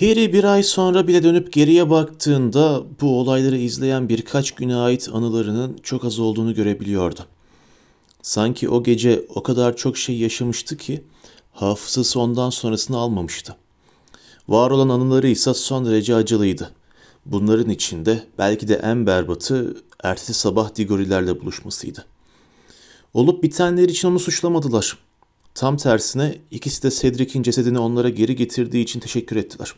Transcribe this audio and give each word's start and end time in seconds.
Harry 0.00 0.32
bir 0.32 0.44
ay 0.44 0.62
sonra 0.62 1.08
bile 1.08 1.22
dönüp 1.22 1.52
geriye 1.52 1.90
baktığında 1.90 2.84
bu 3.00 3.20
olayları 3.20 3.56
izleyen 3.56 4.08
birkaç 4.08 4.50
güne 4.50 4.76
ait 4.76 5.08
anılarının 5.12 5.78
çok 5.82 6.04
az 6.04 6.18
olduğunu 6.18 6.54
görebiliyordu. 6.54 7.20
Sanki 8.22 8.68
o 8.68 8.82
gece 8.82 9.26
o 9.34 9.42
kadar 9.42 9.76
çok 9.76 9.98
şey 9.98 10.18
yaşamıştı 10.18 10.76
ki 10.76 11.04
hafızası 11.52 12.20
ondan 12.20 12.50
sonrasını 12.50 12.96
almamıştı. 12.96 13.56
Var 14.48 14.70
olan 14.70 14.88
anıları 14.88 15.28
ise 15.28 15.54
son 15.54 15.86
derece 15.86 16.14
acılıydı. 16.14 16.72
Bunların 17.26 17.70
içinde 17.70 18.24
belki 18.38 18.68
de 18.68 18.74
en 18.74 19.06
berbatı 19.06 19.76
ertesi 20.02 20.34
sabah 20.34 20.76
Digorilerle 20.76 21.40
buluşmasıydı. 21.40 22.04
Olup 23.14 23.42
bitenler 23.42 23.88
için 23.88 24.08
onu 24.08 24.18
suçlamadılar. 24.18 24.98
Tam 25.54 25.76
tersine 25.76 26.38
ikisi 26.50 26.82
de 26.82 26.90
Cedric'in 26.90 27.42
cesedini 27.42 27.78
onlara 27.78 28.08
geri 28.08 28.36
getirdiği 28.36 28.82
için 28.82 29.00
teşekkür 29.00 29.36
ettiler. 29.36 29.74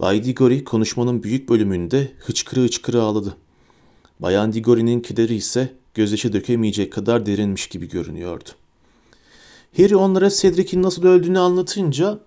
Bay 0.00 0.24
Diggory 0.24 0.64
konuşmanın 0.64 1.22
büyük 1.22 1.48
bölümünde 1.48 2.12
hıçkırı 2.18 2.60
hıçkırı 2.60 3.02
ağladı. 3.02 3.36
Bayan 4.20 4.52
Diggory'nin 4.52 5.00
kederi 5.00 5.34
ise 5.34 5.74
gözyaşı 5.94 6.32
dökemeyecek 6.32 6.92
kadar 6.92 7.26
derinmiş 7.26 7.66
gibi 7.66 7.88
görünüyordu. 7.88 8.48
Harry 9.76 9.96
onlara 9.96 10.30
Cedric'in 10.30 10.82
nasıl 10.82 11.04
öldüğünü 11.04 11.38
anlatınca 11.38 12.20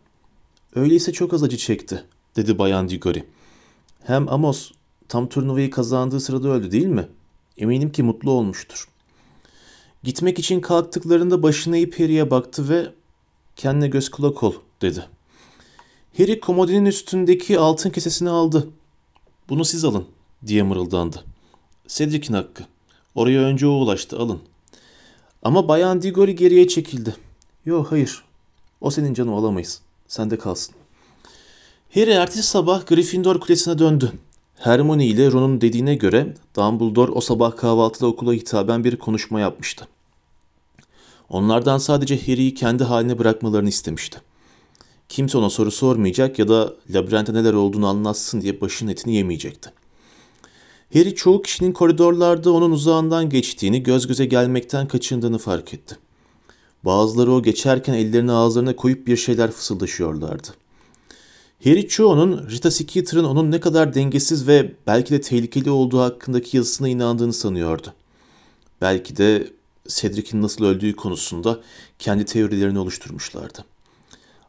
öyleyse 0.75 1.13
çok 1.13 1.33
az 1.33 1.43
acı 1.43 1.57
çekti 1.57 2.03
dedi 2.35 2.59
Bayan 2.59 2.89
Diggory. 2.89 3.23
Hem 4.03 4.29
Amos 4.29 4.71
tam 5.07 5.29
turnuvayı 5.29 5.69
kazandığı 5.69 6.19
sırada 6.19 6.49
öldü 6.49 6.71
değil 6.71 6.85
mi? 6.85 7.07
Eminim 7.57 7.91
ki 7.91 8.03
mutlu 8.03 8.31
olmuştur. 8.31 8.87
Gitmek 10.03 10.39
için 10.39 10.61
kalktıklarında 10.61 11.43
başını 11.43 11.77
eğip 11.77 12.31
baktı 12.31 12.69
ve 12.69 12.87
kendine 13.55 13.87
göz 13.87 14.09
kulak 14.09 14.43
ol 14.43 14.53
dedi. 14.81 15.05
Harry 16.17 16.39
komodinin 16.39 16.85
üstündeki 16.85 17.59
altın 17.59 17.89
kesesini 17.89 18.29
aldı. 18.29 18.67
Bunu 19.49 19.65
siz 19.65 19.85
alın 19.85 20.05
diye 20.47 20.63
mırıldandı. 20.63 21.23
Cedric'in 21.87 22.33
hakkı. 22.33 22.63
Oraya 23.15 23.41
önce 23.41 23.67
o 23.67 23.71
ulaştı 23.71 24.19
alın. 24.19 24.39
Ama 25.43 25.67
Bayan 25.67 26.01
Diggory 26.01 26.31
geriye 26.31 26.67
çekildi. 26.67 27.15
Yok 27.65 27.91
hayır. 27.91 28.23
O 28.81 28.91
senin 28.91 29.13
canı 29.13 29.35
olamayız. 29.35 29.81
Sende 30.07 30.37
kalsın. 30.37 30.75
Harry 31.93 32.11
ertesi 32.11 32.43
sabah 32.43 32.87
Gryffindor 32.87 33.39
kulesine 33.39 33.79
döndü. 33.79 34.11
Hermione 34.55 35.05
ile 35.05 35.31
Ron'un 35.31 35.61
dediğine 35.61 35.95
göre 35.95 36.33
Dumbledore 36.55 37.11
o 37.11 37.21
sabah 37.21 37.57
kahvaltıda 37.57 38.07
okula 38.07 38.33
hitaben 38.33 38.83
bir 38.83 38.95
konuşma 38.95 39.39
yapmıştı. 39.39 39.87
Onlardan 41.29 41.77
sadece 41.77 42.21
Harry'i 42.21 42.53
kendi 42.53 42.83
haline 42.83 43.19
bırakmalarını 43.19 43.69
istemişti. 43.69 44.21
Kimse 45.09 45.37
ona 45.37 45.49
soru 45.49 45.71
sormayacak 45.71 46.39
ya 46.39 46.47
da 46.47 46.73
labirentte 46.89 47.33
neler 47.33 47.53
olduğunu 47.53 47.87
anlatsın 47.87 48.41
diye 48.41 48.61
başının 48.61 48.91
etini 48.91 49.15
yemeyecekti. 49.15 49.71
Harry 50.93 51.15
çoğu 51.15 51.41
kişinin 51.41 51.71
koridorlarda 51.71 52.51
onun 52.51 52.71
uzağından 52.71 53.29
geçtiğini, 53.29 53.83
göz 53.83 54.07
göze 54.07 54.25
gelmekten 54.25 54.87
kaçındığını 54.87 55.37
fark 55.37 55.73
etti. 55.73 55.97
Bazıları 56.85 57.31
o 57.31 57.43
geçerken 57.43 57.93
ellerini 57.93 58.31
ağızlarına 58.31 58.75
koyup 58.75 59.07
bir 59.07 59.17
şeyler 59.17 59.51
fısıldaşıyorlardı. 59.51 60.47
Harry 61.63 61.87
çoğunun 61.87 62.49
Rita 62.49 62.71
Skeeter'ın 62.71 63.23
onun 63.23 63.51
ne 63.51 63.59
kadar 63.59 63.93
dengesiz 63.93 64.47
ve 64.47 64.71
belki 64.87 65.13
de 65.13 65.21
tehlikeli 65.21 65.69
olduğu 65.69 65.99
hakkındaki 65.99 66.57
yazısına 66.57 66.89
inandığını 66.89 67.33
sanıyordu. 67.33 67.93
Belki 68.81 69.17
de 69.17 69.47
Cedric'in 69.87 70.41
nasıl 70.41 70.65
öldüğü 70.65 70.95
konusunda 70.95 71.59
kendi 71.99 72.25
teorilerini 72.25 72.79
oluşturmuşlardı. 72.79 73.65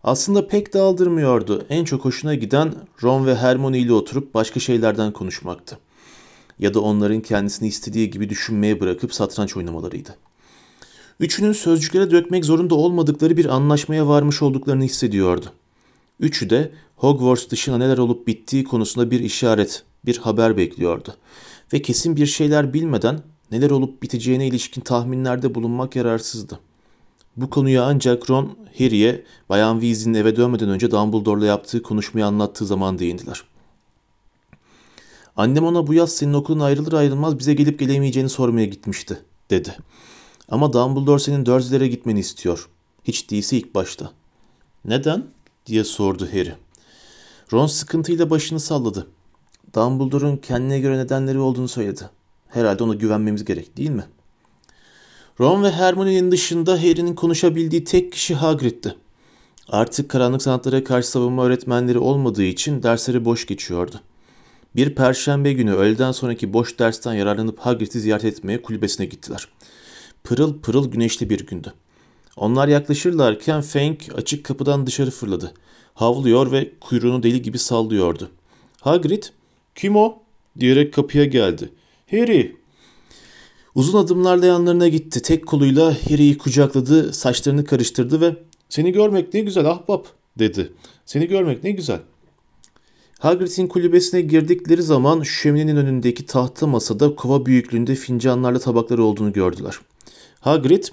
Aslında 0.05 0.47
pek 0.47 0.75
de 0.75 0.79
aldırmıyordu. 0.79 1.67
En 1.69 1.85
çok 1.85 2.05
hoşuna 2.05 2.35
giden 2.35 2.75
Ron 3.03 3.27
ve 3.27 3.35
Hermione 3.35 3.79
ile 3.79 3.93
oturup 3.93 4.35
başka 4.35 4.61
şeylerden 4.61 5.13
konuşmaktı. 5.13 5.79
Ya 6.59 6.75
da 6.75 6.81
onların 6.81 7.21
kendisini 7.21 7.69
istediği 7.69 8.11
gibi 8.11 8.29
düşünmeye 8.29 8.81
bırakıp 8.81 9.15
satranç 9.15 9.57
oynamalarıydı. 9.57 10.17
Üçünün 11.21 11.53
sözcüklere 11.53 12.11
dökmek 12.11 12.45
zorunda 12.45 12.75
olmadıkları 12.75 13.37
bir 13.37 13.47
anlaşmaya 13.47 14.09
varmış 14.09 14.43
olduklarını 14.43 14.85
hissediyordu. 14.85 15.47
Üçü 16.21 16.51
de 16.51 16.73
Hogwarts 16.97 17.51
dışına 17.51 17.79
neler 17.79 17.99
olup 17.99 18.27
bittiği 18.27 18.65
konusunda 18.65 19.11
bir 19.11 19.21
işaret, 19.21 19.85
bir 20.07 20.19
haber 20.19 20.57
bekliyordu. 20.57 21.15
Ve 21.73 21.83
kesin 21.83 22.17
bir 22.17 22.27
şeyler 22.27 22.75
bilmeden 22.75 23.21
neler 23.51 23.71
olup 23.71 24.03
biteceğine 24.03 24.47
ilişkin 24.47 24.81
tahminlerde 24.81 25.55
bulunmak 25.55 25.97
yararsızdı. 25.97 26.59
Bu 27.37 27.51
konuyu 27.51 27.83
ancak 27.83 28.31
Ron, 28.31 28.57
Harry'e 28.79 29.25
Bayan 29.49 29.81
Weasley'nin 29.81 30.19
eve 30.19 30.37
dönmeden 30.37 30.69
önce 30.69 30.91
Dumbledore'la 30.91 31.47
yaptığı 31.47 31.83
konuşmayı 31.83 32.27
anlattığı 32.27 32.67
zaman 32.67 32.99
değindiler. 32.99 33.45
Annem 35.37 35.65
ona 35.65 35.87
bu 35.87 35.95
yaz 35.95 36.13
senin 36.13 36.33
okulun 36.33 36.61
ayrılır 36.61 36.93
ayrılmaz 36.93 37.39
bize 37.39 37.55
gelip 37.55 37.79
gelemeyeceğini 37.79 38.29
sormaya 38.29 38.67
gitmişti, 38.67 39.21
dedi. 39.51 39.77
Ama 40.49 40.73
Dumbledore 40.73 41.19
senin 41.19 41.47
Dursley'lere 41.47 41.89
gitmeni 41.89 42.21
istiyor. 42.21 42.69
Hiç 43.05 43.31
değilse 43.31 43.57
ilk 43.57 43.75
başta. 43.75 44.11
Neden? 44.85 45.27
diye 45.67 45.85
sordu 45.85 46.29
Harry. 46.33 46.55
Ron 47.53 47.67
sıkıntıyla 47.67 48.31
başını 48.31 48.61
salladı. 48.61 49.07
Dumbledore'un 49.75 50.37
kendine 50.37 50.81
göre 50.81 50.99
nedenleri 50.99 51.39
olduğunu 51.39 51.69
söyledi. 51.69 52.11
Herhalde 52.49 52.85
ona 52.85 52.95
güvenmemiz 52.95 53.45
gerek 53.45 53.77
değil 53.77 53.91
mi? 53.91 54.05
Ron 55.41 55.63
ve 55.63 55.71
Hermione'nin 55.71 56.31
dışında 56.31 56.73
Harry'nin 56.73 57.15
konuşabildiği 57.15 57.85
tek 57.85 58.13
kişi 58.13 58.35
Hagrid'ti. 58.35 58.95
Artık 59.69 60.09
karanlık 60.09 60.43
sanatlara 60.43 60.85
karşı 60.85 61.09
savunma 61.09 61.45
öğretmenleri 61.45 61.99
olmadığı 61.99 62.43
için 62.43 62.83
dersleri 62.83 63.25
boş 63.25 63.47
geçiyordu. 63.47 64.01
Bir 64.77 64.95
perşembe 64.95 65.53
günü 65.53 65.73
öğleden 65.73 66.13
sonraki 66.13 66.53
boş 66.53 66.79
dersten 66.79 67.13
yararlanıp 67.13 67.59
Hagrid'i 67.59 68.01
ziyaret 68.01 68.25
etmeye 68.25 68.63
kulübesine 68.63 69.07
gittiler. 69.07 69.49
Pırıl 70.25 70.61
pırıl 70.61 70.91
güneşli 70.91 71.31
bir 71.31 71.47
gündü. 71.47 71.73
Onlar 72.37 72.69
yaklaşırlarken 72.69 73.61
Fang 73.61 73.99
açık 74.15 74.45
kapıdan 74.45 74.87
dışarı 74.87 75.11
fırladı. 75.11 75.55
Havlıyor 75.95 76.53
ve 76.53 76.73
kuyruğunu 76.81 77.23
deli 77.23 77.43
gibi 77.43 77.59
sallıyordu. 77.59 78.31
Hagrid, 78.81 79.23
kim 79.75 79.97
o? 79.97 80.19
diyerek 80.59 80.95
kapıya 80.95 81.25
geldi. 81.25 81.73
Harry. 82.11 82.60
Uzun 83.75 83.99
adımlarla 83.99 84.47
yanlarına 84.47 84.89
gitti. 84.89 85.23
Tek 85.23 85.47
koluyla 85.47 85.87
Harry'i 85.87 86.39
kucakladı, 86.39 87.13
saçlarını 87.13 87.65
karıştırdı 87.65 88.21
ve 88.21 88.37
''Seni 88.69 88.93
görmek 88.93 89.35
ne 89.35 89.41
güzel 89.41 89.71
ahbap'' 89.71 90.09
dedi. 90.39 90.73
''Seni 91.07 91.27
görmek 91.29 91.65
ne 91.65 91.71
güzel.'' 91.71 92.01
Hagrid'in 93.19 93.67
kulübesine 93.67 94.21
girdikleri 94.21 94.83
zaman 94.83 95.23
şöminenin 95.23 95.77
önündeki 95.77 96.27
tahta 96.27 96.67
masada 96.67 97.15
kova 97.15 97.47
büyüklüğünde 97.47 97.95
fincanlarla 97.95 98.59
tabakları 98.59 99.05
olduğunu 99.05 99.33
gördüler. 99.33 99.79
Hagrid, 100.41 100.85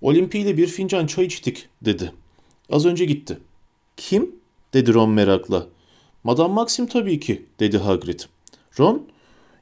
Olimpi 0.00 0.38
ile 0.38 0.56
bir 0.56 0.66
fincan 0.66 1.06
çay 1.06 1.24
içtik 1.24 1.68
dedi. 1.82 2.12
Az 2.70 2.86
önce 2.86 3.04
gitti. 3.04 3.38
Kim? 3.96 4.30
dedi 4.74 4.94
Ron 4.94 5.10
merakla. 5.10 5.66
Madame 6.24 6.54
Maxim 6.54 6.86
tabii 6.86 7.20
ki 7.20 7.46
dedi 7.60 7.78
Hagrid. 7.78 8.20
Ron, 8.78 9.06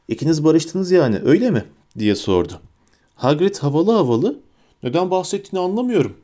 ikiniz 0.09 0.45
barıştınız 0.45 0.91
yani 0.91 1.21
öyle 1.25 1.51
mi? 1.51 1.65
Diye 1.99 2.15
sordu. 2.15 2.61
Hagrid 3.15 3.57
havalı 3.57 3.93
havalı, 3.93 4.41
neden 4.83 5.11
bahsettiğini 5.11 5.65
anlamıyorum 5.65 6.17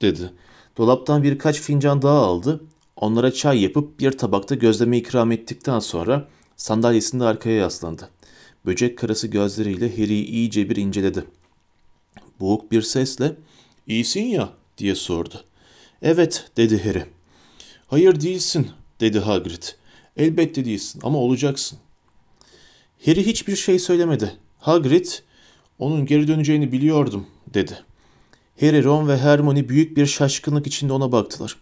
dedi. 0.00 0.32
Dolaptan 0.76 1.22
birkaç 1.22 1.60
fincan 1.60 2.02
daha 2.02 2.18
aldı. 2.18 2.60
Onlara 2.96 3.32
çay 3.32 3.62
yapıp 3.62 4.00
bir 4.00 4.12
tabakta 4.12 4.54
gözleme 4.54 4.98
ikram 4.98 5.32
ettikten 5.32 5.78
sonra 5.78 6.28
sandalyesinde 6.56 7.24
arkaya 7.24 7.56
yaslandı. 7.56 8.08
Böcek 8.66 8.98
karası 8.98 9.26
gözleriyle 9.26 9.90
Harry'i 9.90 10.24
iyice 10.24 10.70
bir 10.70 10.76
inceledi. 10.76 11.24
Boğuk 12.40 12.72
bir 12.72 12.82
sesle 12.82 13.36
İyisin 13.90 14.24
ya 14.24 14.52
diye 14.78 14.94
sordu. 14.94 15.44
Evet 16.02 16.50
dedi 16.56 16.84
Harry. 16.84 17.06
Hayır 17.86 18.20
değilsin 18.20 18.70
dedi 19.00 19.18
Hagrid. 19.18 19.62
Elbette 20.16 20.64
değilsin 20.64 21.00
ama 21.04 21.18
olacaksın. 21.18 21.78
Harry 23.06 23.26
hiçbir 23.26 23.56
şey 23.56 23.78
söylemedi. 23.78 24.36
Hagrid 24.60 25.06
onun 25.78 26.06
geri 26.06 26.28
döneceğini 26.28 26.72
biliyordum 26.72 27.26
dedi. 27.54 27.78
Harry, 28.60 28.84
Ron 28.84 29.08
ve 29.08 29.18
Hermione 29.18 29.68
büyük 29.68 29.96
bir 29.96 30.06
şaşkınlık 30.06 30.66
içinde 30.66 30.92
ona 30.92 31.12
baktılar. 31.12 31.56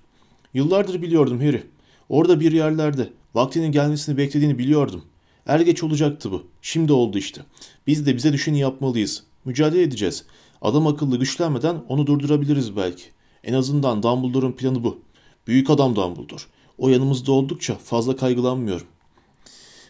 Yıllardır 0.55 1.03
biliyordum 1.03 1.41
Harry. 1.41 1.62
Orada 2.09 2.41
bir 2.41 2.53
yerlerde 2.53 3.11
vaktinin 3.35 3.73
gelmesini 3.73 4.17
beklediğini 4.17 4.59
biliyordum. 4.59 5.05
Er 5.47 5.61
geç 5.61 5.83
olacaktı 5.83 6.33
bu. 6.33 6.43
Şimdi 6.62 6.93
oldu 6.93 7.19
işte. 7.19 7.41
Biz 7.87 8.06
de 8.06 8.17
bize 8.17 8.33
düşeni 8.33 8.59
yapmalıyız. 8.59 9.23
Mücadele 9.45 9.83
edeceğiz. 9.83 10.25
Adam 10.62 10.87
akıllı 10.87 11.19
güçlenmeden 11.19 11.77
onu 11.89 12.06
durdurabiliriz 12.06 12.77
belki. 12.77 13.05
En 13.45 13.55
azından 13.55 14.03
Dumbledore'un 14.03 14.53
planı 14.53 14.85
bu. 14.85 14.99
Büyük 15.47 15.71
adam 15.71 15.97
Dumbledore. 15.97 16.43
O 16.79 16.89
yanımızda 16.89 17.33
oldukça 17.33 17.75
fazla 17.75 18.17
kaygılanmıyorum. 18.17 18.87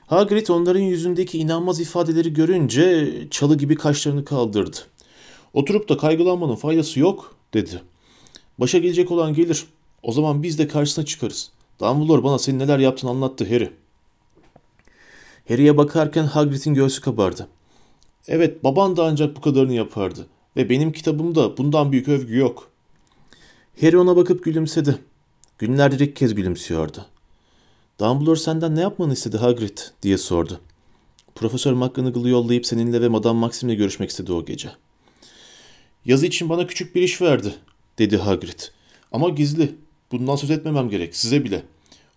Hagrid 0.08 0.48
onların 0.48 0.80
yüzündeki 0.80 1.38
inanmaz 1.38 1.80
ifadeleri 1.80 2.32
görünce 2.32 3.14
çalı 3.30 3.58
gibi 3.58 3.74
kaşlarını 3.74 4.24
kaldırdı. 4.24 4.76
Oturup 5.52 5.88
da 5.88 5.96
kaygılanmanın 5.96 6.54
faydası 6.54 7.00
yok 7.00 7.34
dedi. 7.54 7.82
Başa 8.58 8.78
gelecek 8.78 9.10
olan 9.10 9.34
gelir. 9.34 9.66
O 10.02 10.12
zaman 10.12 10.42
biz 10.42 10.58
de 10.58 10.68
karşısına 10.68 11.04
çıkarız. 11.04 11.50
Dumbledore 11.80 12.24
bana 12.24 12.38
senin 12.38 12.58
neler 12.58 12.78
yaptığını 12.78 13.10
anlattı 13.10 13.44
Harry. 13.44 13.70
Harry'e 15.48 15.76
bakarken 15.76 16.24
Hagrid'in 16.24 16.74
göğsü 16.74 17.00
kabardı. 17.00 17.48
Evet 18.28 18.64
baban 18.64 18.96
da 18.96 19.04
ancak 19.04 19.36
bu 19.36 19.40
kadarını 19.40 19.72
yapardı. 19.72 20.26
Ve 20.56 20.70
benim 20.70 20.92
kitabımda 20.92 21.56
bundan 21.56 21.92
büyük 21.92 22.08
övgü 22.08 22.36
yok. 22.36 22.70
Harry 23.80 23.98
ona 23.98 24.16
bakıp 24.16 24.44
gülümsedi. 24.44 24.98
Günlerdir 25.58 26.00
ilk 26.00 26.16
kez 26.16 26.34
gülümsüyordu. 26.34 27.06
Dumbledore 28.00 28.38
senden 28.38 28.76
ne 28.76 28.80
yapmanı 28.80 29.12
istedi 29.12 29.36
Hagrid 29.36 29.78
diye 30.02 30.18
sordu. 30.18 30.60
Profesör 31.34 31.72
McGonagall'ı 31.72 32.28
yollayıp 32.28 32.66
seninle 32.66 33.00
ve 33.00 33.08
Madame 33.08 33.40
Maxim'le 33.40 33.76
görüşmek 33.76 34.10
istedi 34.10 34.32
o 34.32 34.44
gece. 34.44 34.70
Yazı 36.04 36.26
için 36.26 36.48
bana 36.48 36.66
küçük 36.66 36.94
bir 36.94 37.02
iş 37.02 37.22
verdi, 37.22 37.54
dedi 37.98 38.16
Hagrid. 38.16 38.60
Ama 39.12 39.28
gizli. 39.28 39.74
Bundan 40.12 40.36
söz 40.36 40.50
etmemem 40.50 40.90
gerek, 40.90 41.16
size 41.16 41.44
bile. 41.44 41.62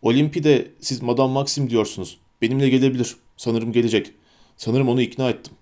Olimpi'de 0.01 0.71
siz 0.79 1.01
Madame 1.01 1.33
Maxim 1.33 1.69
diyorsunuz. 1.69 2.17
Benimle 2.41 2.69
gelebilir. 2.69 3.15
Sanırım 3.37 3.71
gelecek. 3.71 4.11
Sanırım 4.57 4.89
onu 4.89 5.01
ikna 5.01 5.29
ettim. 5.29 5.53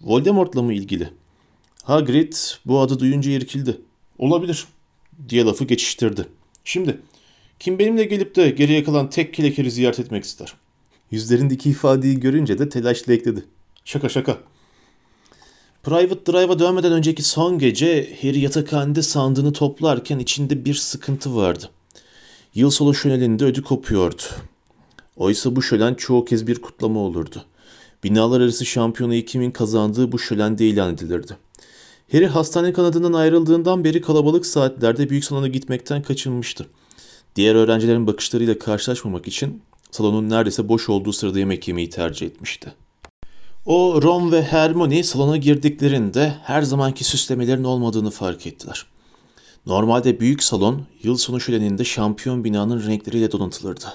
Voldemort'la 0.00 0.62
mı 0.62 0.72
ilgili? 0.72 1.10
Hagrid 1.82 2.32
bu 2.66 2.80
adı 2.80 2.98
duyunca 2.98 3.30
irkildi. 3.30 3.80
Olabilir, 4.18 4.64
diye 5.28 5.44
lafı 5.44 5.64
geçiştirdi. 5.64 6.26
Şimdi, 6.64 7.00
kim 7.60 7.78
benimle 7.78 8.04
gelip 8.04 8.36
de 8.36 8.50
geriye 8.50 8.84
kalan 8.84 9.10
tek 9.10 9.34
kilekeri 9.34 9.70
ziyaret 9.70 10.00
etmek 10.00 10.24
ister? 10.24 10.54
Yüzlerindeki 11.10 11.70
ifadeyi 11.70 12.20
görünce 12.20 12.58
de 12.58 12.68
telaşla 12.68 13.12
ekledi. 13.12 13.44
Şaka 13.84 14.08
şaka. 14.08 14.38
Private 15.82 16.32
Drive'a 16.32 16.58
dönmeden 16.58 16.92
önceki 16.92 17.22
son 17.22 17.58
gece 17.58 18.16
Harry 18.22 18.38
yatakhanede 18.38 19.02
sandığını 19.02 19.52
toplarken 19.52 20.18
içinde 20.18 20.64
bir 20.64 20.74
sıkıntı 20.74 21.36
vardı. 21.36 21.70
Yıl 22.54 22.70
sonu 22.70 22.94
şöleninde 22.94 23.44
ödü 23.44 23.62
kopuyordu. 23.62 24.22
Oysa 25.16 25.56
bu 25.56 25.62
şölen 25.62 25.94
çoğu 25.94 26.24
kez 26.24 26.46
bir 26.46 26.62
kutlama 26.62 27.00
olurdu. 27.00 27.44
Binalar 28.04 28.40
arası 28.40 28.66
şampiyonayı 28.66 29.26
kimin 29.26 29.50
kazandığı 29.50 30.12
bu 30.12 30.18
şölende 30.18 30.66
ilan 30.68 30.94
edilirdi. 30.94 31.36
Harry 32.12 32.26
hastane 32.26 32.72
kanadından 32.72 33.12
ayrıldığından 33.12 33.84
beri 33.84 34.00
kalabalık 34.00 34.46
saatlerde 34.46 35.10
büyük 35.10 35.24
salona 35.24 35.48
gitmekten 35.48 36.02
kaçınmıştı. 36.02 36.66
Diğer 37.36 37.54
öğrencilerin 37.54 38.06
bakışlarıyla 38.06 38.58
karşılaşmamak 38.58 39.28
için 39.28 39.62
salonun 39.90 40.30
neredeyse 40.30 40.68
boş 40.68 40.88
olduğu 40.88 41.12
sırada 41.12 41.38
yemek 41.38 41.68
yemeyi 41.68 41.90
tercih 41.90 42.26
etmişti. 42.26 42.74
O, 43.66 44.02
Ron 44.02 44.32
ve 44.32 44.42
Hermione 44.42 45.02
salona 45.02 45.36
girdiklerinde 45.36 46.34
her 46.42 46.62
zamanki 46.62 47.04
süslemelerin 47.04 47.64
olmadığını 47.64 48.10
fark 48.10 48.46
ettiler. 48.46 48.86
Normalde 49.66 50.20
büyük 50.20 50.42
salon 50.42 50.82
yıl 51.02 51.16
sonu 51.16 51.40
şöleninde 51.40 51.84
şampiyon 51.84 52.44
binanın 52.44 52.86
renkleriyle 52.86 53.32
donatılırdı. 53.32 53.86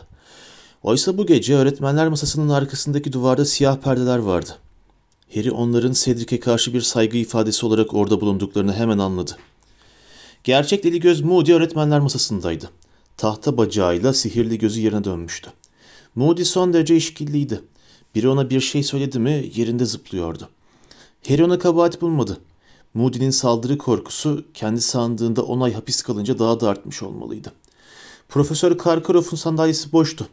Oysa 0.84 1.18
bu 1.18 1.26
gece 1.26 1.56
öğretmenler 1.56 2.08
masasının 2.08 2.50
arkasındaki 2.50 3.14
duvarda 3.14 3.46
siyah 3.46 3.78
perdeler 3.78 4.18
vardı. 4.18 4.58
Harry 5.36 5.52
onların 5.52 5.92
Cedric'e 5.92 6.40
karşı 6.40 6.74
bir 6.74 6.82
saygı 6.82 7.18
ifadesi 7.18 7.66
olarak 7.66 7.94
orada 7.94 8.22
bulunduklarını 8.22 8.74
hemen 8.74 8.98
anladı. 8.98 9.38
Gerçek 10.44 10.84
deli 10.84 11.00
göz 11.00 11.22
Moody 11.22 11.54
öğretmenler 11.54 12.00
masasındaydı. 12.00 12.70
Tahta 13.18 13.58
bacağıyla 13.58 14.14
sihirli 14.14 14.58
gözü 14.58 14.82
yerine 14.82 15.04
dönmüştü. 15.04 15.52
Moody 16.16 16.44
son 16.44 16.74
derece 16.74 16.96
işkilliydi. 16.96 17.62
Biri 18.16 18.30
ona 18.30 18.50
bir 18.50 18.60
şey 18.60 18.84
söyledi 18.84 19.20
mi 19.20 19.52
yerinde 19.56 19.86
zıplıyordu. 19.86 20.50
Harry 21.28 21.44
ona 21.44 21.60
kabahat 21.60 22.02
bulmadı. 22.02 22.38
Moody'nin 22.94 23.30
saldırı 23.30 23.78
korkusu 23.78 24.46
kendi 24.54 24.82
sandığında 24.82 25.44
10 25.44 25.62
ay 25.62 25.74
hapis 25.74 26.02
kalınca 26.02 26.40
daha 26.40 26.60
da 26.60 26.70
artmış 26.70 27.04
olmalıydı. 27.04 27.52
Profesör 28.30 28.78
Karkaroff'un 28.78 29.38
sandalyesi 29.38 29.92
boştu. 29.92 30.28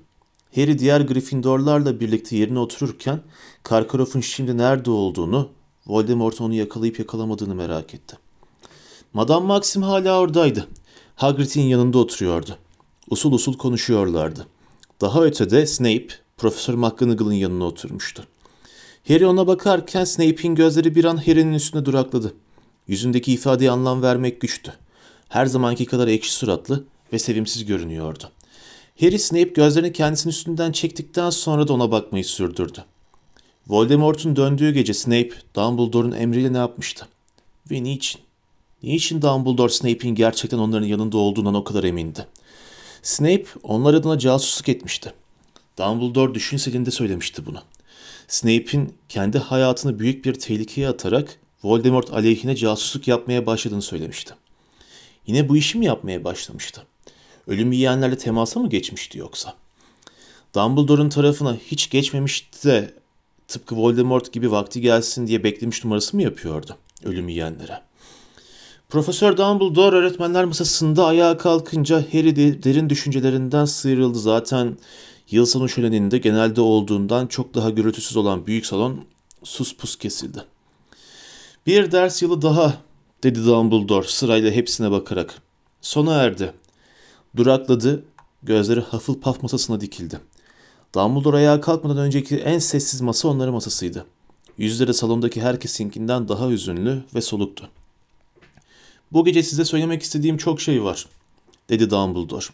Harry 0.55 0.79
diğer 0.79 1.01
Gryffindorlarla 1.01 2.01
birlikte 2.01 2.37
yerine 2.37 2.59
otururken 2.59 3.21
Karkaroff'un 3.63 4.21
şimdi 4.21 4.57
nerede 4.57 4.91
olduğunu, 4.91 5.49
Voldemort 5.87 6.41
onu 6.41 6.55
yakalayıp 6.55 6.99
yakalamadığını 6.99 7.55
merak 7.55 7.95
etti. 7.95 8.17
Madame 9.13 9.47
Maxim 9.47 9.83
hala 9.83 10.21
oradaydı. 10.21 10.69
Hagrid'in 11.17 11.63
yanında 11.63 11.99
oturuyordu. 11.99 12.59
Usul 13.11 13.33
usul 13.33 13.57
konuşuyorlardı. 13.57 14.47
Daha 15.01 15.25
ötede 15.25 15.67
Snape, 15.67 16.09
Profesör 16.37 16.75
McGonagall'ın 16.75 17.33
yanına 17.33 17.65
oturmuştu. 17.65 18.25
Harry 19.09 19.27
ona 19.27 19.47
bakarken 19.47 20.05
Snape'in 20.05 20.55
gözleri 20.55 20.95
bir 20.95 21.05
an 21.05 21.17
Harry'nin 21.17 21.53
üstüne 21.53 21.85
durakladı. 21.85 22.35
Yüzündeki 22.87 23.33
ifadeye 23.33 23.71
anlam 23.71 24.03
vermek 24.03 24.41
güçtü. 24.41 24.73
Her 25.29 25.47
zamanki 25.47 25.87
kadar 25.87 26.09
ekşi 26.09 26.33
suratlı 26.33 26.85
ve 27.13 27.19
sevimsiz 27.19 27.67
görünüyordu. 27.67 28.31
Harry 29.01 29.19
Snape 29.19 29.43
gözlerini 29.43 29.93
kendisinin 29.93 30.33
üstünden 30.33 30.73
çektikten 30.73 31.31
sonra 31.31 31.69
da 31.69 31.73
ona 31.73 31.91
bakmayı 31.91 32.25
sürdürdü. 32.25 32.85
Voldemort'un 33.69 34.37
döndüğü 34.37 34.71
gece 34.71 34.95
Snape, 34.95 35.33
Dumbledore'un 35.55 36.13
emriyle 36.13 36.53
ne 36.53 36.59
yapmıştı? 36.59 37.07
Ve 37.71 37.83
niçin? 37.83 38.21
Niçin 38.83 39.23
Dumbledore 39.23 39.73
Snape'in 39.73 40.15
gerçekten 40.15 40.59
onların 40.59 40.87
yanında 40.87 41.19
olduğundan 41.19 41.55
o 41.55 41.65
kadar 41.65 41.85
emindi? 41.85 42.27
Snape 43.03 43.47
onlar 43.63 43.95
adına 43.95 44.19
casusluk 44.19 44.69
etmişti. 44.69 45.13
Dumbledore 45.79 46.35
düşünselinde 46.35 46.91
söylemişti 46.91 47.47
bunu. 47.47 47.63
Snape'in 48.29 48.95
kendi 49.09 49.39
hayatını 49.39 49.99
büyük 49.99 50.25
bir 50.25 50.35
tehlikeye 50.35 50.89
atarak 50.89 51.39
Voldemort 51.65 52.13
aleyhine 52.13 52.57
casusluk 52.57 53.09
yapmaya 53.09 53.47
başladığını 53.47 53.83
söylemişti. 53.83 54.35
Yine 55.27 55.49
bu 55.49 55.57
işi 55.57 55.79
mi 55.79 55.87
yapmaya 55.87 56.25
başlamıştı? 56.25 56.83
Ölüm 57.47 57.73
yiyenlerle 57.73 58.19
temasa 58.19 58.61
mı 58.61 58.69
geçmişti 58.69 59.19
yoksa? 59.19 59.55
Dumbledore'un 60.55 61.09
tarafına 61.09 61.57
hiç 61.57 61.91
geçmemişti 61.91 62.69
de 62.69 62.95
tıpkı 63.49 63.77
Voldemort 63.77 64.33
gibi 64.33 64.51
vakti 64.51 64.81
gelsin 64.81 65.27
diye 65.27 65.45
beklemiş 65.45 65.85
numarası 65.85 66.17
mı 66.17 66.23
yapıyordu 66.23 66.77
ölüm 67.05 67.29
yiyenlere? 67.29 67.88
Profesör 68.89 69.37
Dumbledore 69.37 69.97
öğretmenler 69.97 70.45
masasında 70.45 71.07
ayağa 71.07 71.37
kalkınca 71.39 72.05
Harry 72.13 72.37
de 72.37 72.63
derin 72.63 72.91
düşüncelerinden 72.91 73.65
sıyrıldı. 73.65 74.19
Zaten 74.19 74.79
yıl 75.31 75.47
sonu 75.47 75.69
şöleninde 75.69 76.19
genelde 76.19 76.61
olduğundan 76.61 77.27
çok 77.27 77.55
daha 77.55 77.71
gürültüsüz 77.71 78.17
olan 78.17 78.47
büyük 78.47 78.67
salon 78.67 79.05
sus 79.45 79.77
pus 79.77 79.97
kesildi. 79.97 80.45
Bir 81.67 81.93
ders 81.93 82.23
yılı 82.23 82.43
daha 82.43 82.75
dedi 83.23 83.45
Dumbledore 83.45 84.07
sırayla 84.07 84.51
hepsine 84.51 84.91
bakarak. 84.91 85.43
Sona 85.81 86.15
erdi. 86.15 86.53
Durakladı, 87.37 88.05
gözleri 88.43 88.81
Hufflepuff 88.81 89.43
masasına 89.43 89.81
dikildi. 89.81 90.21
Dumbledore 90.95 91.37
ayağa 91.37 91.61
kalkmadan 91.61 91.99
önceki 91.99 92.37
en 92.37 92.59
sessiz 92.59 93.01
masa 93.01 93.29
onların 93.29 93.55
masasıydı. 93.55 94.07
Yüzleri 94.59 94.95
salondaki 94.95 95.41
herkesinkinden 95.41 96.29
daha 96.29 96.49
hüzünlü 96.49 97.03
ve 97.15 97.21
soluktu. 97.21 97.69
Bu 99.13 99.25
gece 99.25 99.43
size 99.43 99.65
söylemek 99.65 100.03
istediğim 100.03 100.37
çok 100.37 100.61
şey 100.61 100.85
var, 100.85 101.07
dedi 101.69 101.91
Dumbledore. 101.91 102.45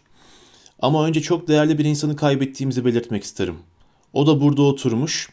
Ama 0.80 1.06
önce 1.06 1.20
çok 1.20 1.49
değerli 1.49 1.78
bir 1.78 1.84
insanı 1.84 2.16
kaybettiğimizi 2.16 2.84
belirtmek 2.84 3.25
isterim. 3.25 3.56
O 4.12 4.26
da 4.26 4.40
burada 4.40 4.62
oturmuş, 4.62 5.28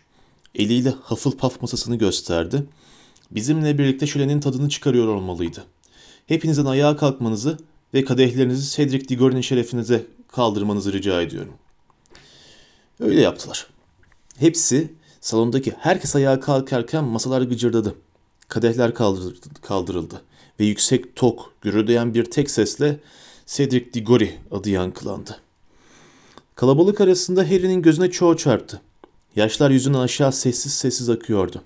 eliyle 0.56 0.90
Hufflepuff 0.90 1.62
masasını 1.62 1.96
gösterdi. 1.96 2.64
Bizimle 3.32 3.78
birlikte 3.78 4.08
şölenin 4.08 4.40
tadını 4.40 4.70
çıkarıyor 4.70 5.08
olmalıydı. 5.08 5.64
Hepinizin 6.28 6.66
ayağa 6.66 6.98
kalkmanızı 6.98 7.58
ve 7.94 8.06
kadehlerinizi 8.06 8.76
Cedric 8.76 9.08
Diggory'nin 9.08 9.42
şerefinize 9.42 10.06
kaldırmanızı 10.28 10.94
rica 10.94 11.22
ediyorum. 11.22 11.54
Öyle 13.00 13.22
yaptılar. 13.22 13.68
Hepsi 14.38 14.94
salondaki 15.22 15.74
herkes 15.80 16.16
ayağa 16.16 16.40
kalkarken 16.40 17.04
masalar 17.04 17.42
gıcırdadı. 17.42 17.96
Kadehler 18.48 18.94
kaldırıldı, 19.62 20.22
ve 20.60 20.66
yüksek 20.66 21.16
tok 21.16 21.54
gürüldeyen 21.62 22.14
bir 22.14 22.26
tek 22.26 22.52
sesle 22.52 23.00
Cedric 23.46 23.94
Diggory 23.94 24.30
adı 24.52 24.70
yankılandı. 24.70 25.38
Kalabalık 26.56 27.02
arasında 27.02 27.42
Harry'nin 27.44 27.82
gözüne 27.82 28.12
çoğu 28.12 28.38
çarptı. 28.38 28.82
Yaşlar 29.36 29.70
yüzünden 29.70 30.00
aşağı 30.00 30.32
sessiz 30.32 30.74
sessiz 30.74 31.10
akıyordu. 31.10 31.62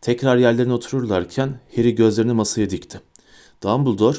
Tekrar 0.00 0.36
yerlerine 0.36 0.72
otururlarken 0.72 1.60
Harry 1.76 1.94
gözlerini 1.94 2.32
masaya 2.32 2.70
dikti. 2.70 3.00
Dumbledore, 3.62 4.18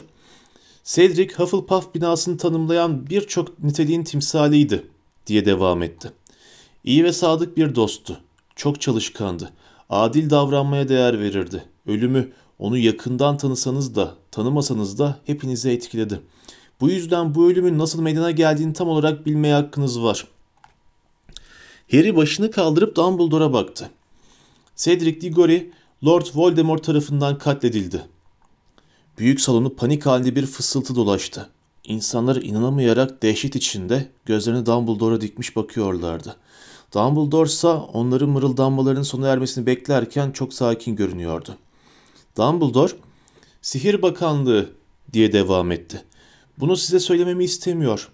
Cedric 0.83 1.35
Hufflepuff 1.35 1.95
binasını 1.95 2.37
tanımlayan 2.37 3.09
birçok 3.09 3.63
niteliğin 3.63 4.03
timsaliydi 4.03 4.83
diye 5.27 5.45
devam 5.45 5.83
etti. 5.83 6.11
İyi 6.83 7.03
ve 7.03 7.13
sadık 7.13 7.57
bir 7.57 7.75
dosttu. 7.75 8.21
Çok 8.55 8.81
çalışkandı. 8.81 9.53
Adil 9.89 10.29
davranmaya 10.29 10.89
değer 10.89 11.19
verirdi. 11.19 11.63
Ölümü 11.87 12.31
onu 12.59 12.77
yakından 12.77 13.37
tanısanız 13.37 13.95
da 13.95 14.15
tanımasanız 14.31 14.99
da 14.99 15.19
hepinizi 15.25 15.69
etkiledi. 15.69 16.21
Bu 16.81 16.89
yüzden 16.89 17.35
bu 17.35 17.49
ölümün 17.49 17.77
nasıl 17.77 18.01
meydana 18.01 18.31
geldiğini 18.31 18.73
tam 18.73 18.87
olarak 18.87 19.25
bilmeye 19.25 19.53
hakkınız 19.53 20.03
var. 20.03 20.27
Harry 21.91 22.15
başını 22.15 22.51
kaldırıp 22.51 22.95
Dumbledore'a 22.95 23.53
baktı. 23.53 23.89
Cedric 24.75 25.21
Diggory, 25.21 25.71
Lord 26.05 26.25
Voldemort 26.35 26.83
tarafından 26.83 27.37
katledildi. 27.37 28.01
Büyük 29.17 29.41
salonu 29.41 29.75
panik 29.75 30.05
halinde 30.05 30.35
bir 30.35 30.45
fısıltı 30.45 30.95
dolaştı. 30.95 31.49
İnsanlar 31.83 32.35
inanamayarak 32.35 33.23
dehşet 33.23 33.55
içinde 33.55 34.09
gözlerini 34.25 34.65
Dumbledore'a 34.65 35.21
dikmiş 35.21 35.55
bakıyorlardı. 35.55 36.35
Dumbledore 36.93 37.49
ise 37.49 37.67
onların 37.67 38.29
mırıldanmalarının 38.29 39.03
sona 39.03 39.27
ermesini 39.27 39.65
beklerken 39.65 40.31
çok 40.31 40.53
sakin 40.53 40.95
görünüyordu. 40.95 41.57
Dumbledore, 42.37 42.93
Sihir 43.61 44.01
Bakanlığı 44.01 44.69
diye 45.13 45.31
devam 45.31 45.71
etti. 45.71 46.03
Bunu 46.59 46.77
size 46.77 46.99
söylememi 46.99 47.43
istemiyor. 47.43 48.09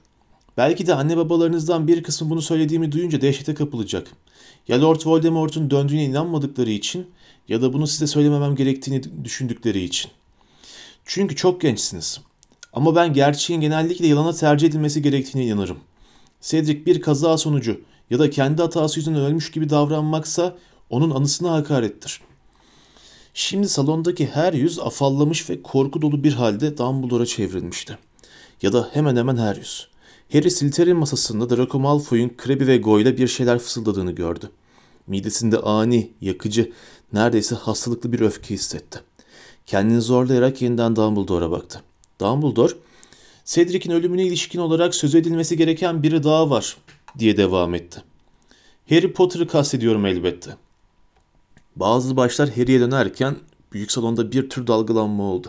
Belki 0.57 0.87
de 0.87 0.95
anne 0.95 1.17
babalarınızdan 1.17 1.87
bir 1.87 2.03
kısmı 2.03 2.29
bunu 2.29 2.41
söylediğimi 2.41 2.91
duyunca 2.91 3.21
dehşete 3.21 3.53
kapılacak. 3.53 4.07
Ya 4.67 4.81
Lord 4.81 5.01
Voldemort'un 5.05 5.69
döndüğüne 5.69 6.03
inanmadıkları 6.03 6.69
için 6.69 7.07
ya 7.47 7.61
da 7.61 7.73
bunu 7.73 7.87
size 7.87 8.07
söylememem 8.07 8.55
gerektiğini 8.55 9.01
düşündükleri 9.23 9.83
için. 9.83 10.11
Çünkü 11.05 11.35
çok 11.35 11.61
gençsiniz. 11.61 12.19
Ama 12.73 12.95
ben 12.95 13.13
gerçeğin 13.13 13.61
genellikle 13.61 14.07
yalana 14.07 14.33
tercih 14.33 14.67
edilmesi 14.67 15.01
gerektiğine 15.01 15.47
inanırım. 15.47 15.77
Cedric 16.41 16.85
bir 16.85 17.01
kaza 17.01 17.37
sonucu 17.37 17.81
ya 18.09 18.19
da 18.19 18.29
kendi 18.29 18.61
hatası 18.61 18.99
yüzünden 18.99 19.21
ölmüş 19.21 19.51
gibi 19.51 19.69
davranmaksa 19.69 20.57
onun 20.89 21.11
anısına 21.11 21.51
hakarettir. 21.51 22.21
Şimdi 23.33 23.69
salondaki 23.69 24.27
her 24.27 24.53
yüz 24.53 24.79
afallamış 24.79 25.49
ve 25.49 25.61
korku 25.61 26.01
dolu 26.01 26.23
bir 26.23 26.33
halde 26.33 26.77
Dumbledore'a 26.77 27.25
çevrilmişti. 27.25 27.97
Ya 28.61 28.73
da 28.73 28.89
hemen 28.93 29.15
hemen 29.15 29.37
her 29.37 29.55
yüz. 29.55 29.87
Harry 30.33 30.51
Slytherin 30.51 30.97
masasında 30.97 31.57
Draco 31.57 31.79
Malfoy'un 31.79 32.29
Krabby 32.37 32.67
ve 32.67 32.77
Goyle 32.77 33.17
bir 33.17 33.27
şeyler 33.27 33.59
fısıldadığını 33.59 34.11
gördü. 34.11 34.49
Midesinde 35.07 35.57
ani, 35.57 36.11
yakıcı, 36.21 36.71
neredeyse 37.13 37.55
hastalıklı 37.55 38.11
bir 38.11 38.19
öfke 38.19 38.53
hissetti. 38.53 38.99
Kendini 39.65 40.01
zorlayarak 40.01 40.61
yeniden 40.61 40.95
Dumbledore'a 40.95 41.51
baktı. 41.51 41.81
Dumbledore, 42.21 42.73
Cedric'in 43.45 43.91
ölümüne 43.91 44.23
ilişkin 44.23 44.59
olarak 44.59 44.95
söz 44.95 45.15
edilmesi 45.15 45.57
gereken 45.57 46.03
biri 46.03 46.23
daha 46.23 46.49
var 46.49 46.77
diye 47.19 47.37
devam 47.37 47.75
etti. 47.75 48.03
Harry 48.89 49.13
Potter'ı 49.13 49.47
kastediyorum 49.47 50.05
elbette. 50.05 50.55
Bazı 51.75 52.17
başlar 52.17 52.49
Harry'e 52.49 52.79
dönerken 52.79 53.35
büyük 53.73 53.91
salonda 53.91 54.31
bir 54.31 54.49
tür 54.49 54.67
dalgalanma 54.67 55.23
oldu. 55.23 55.47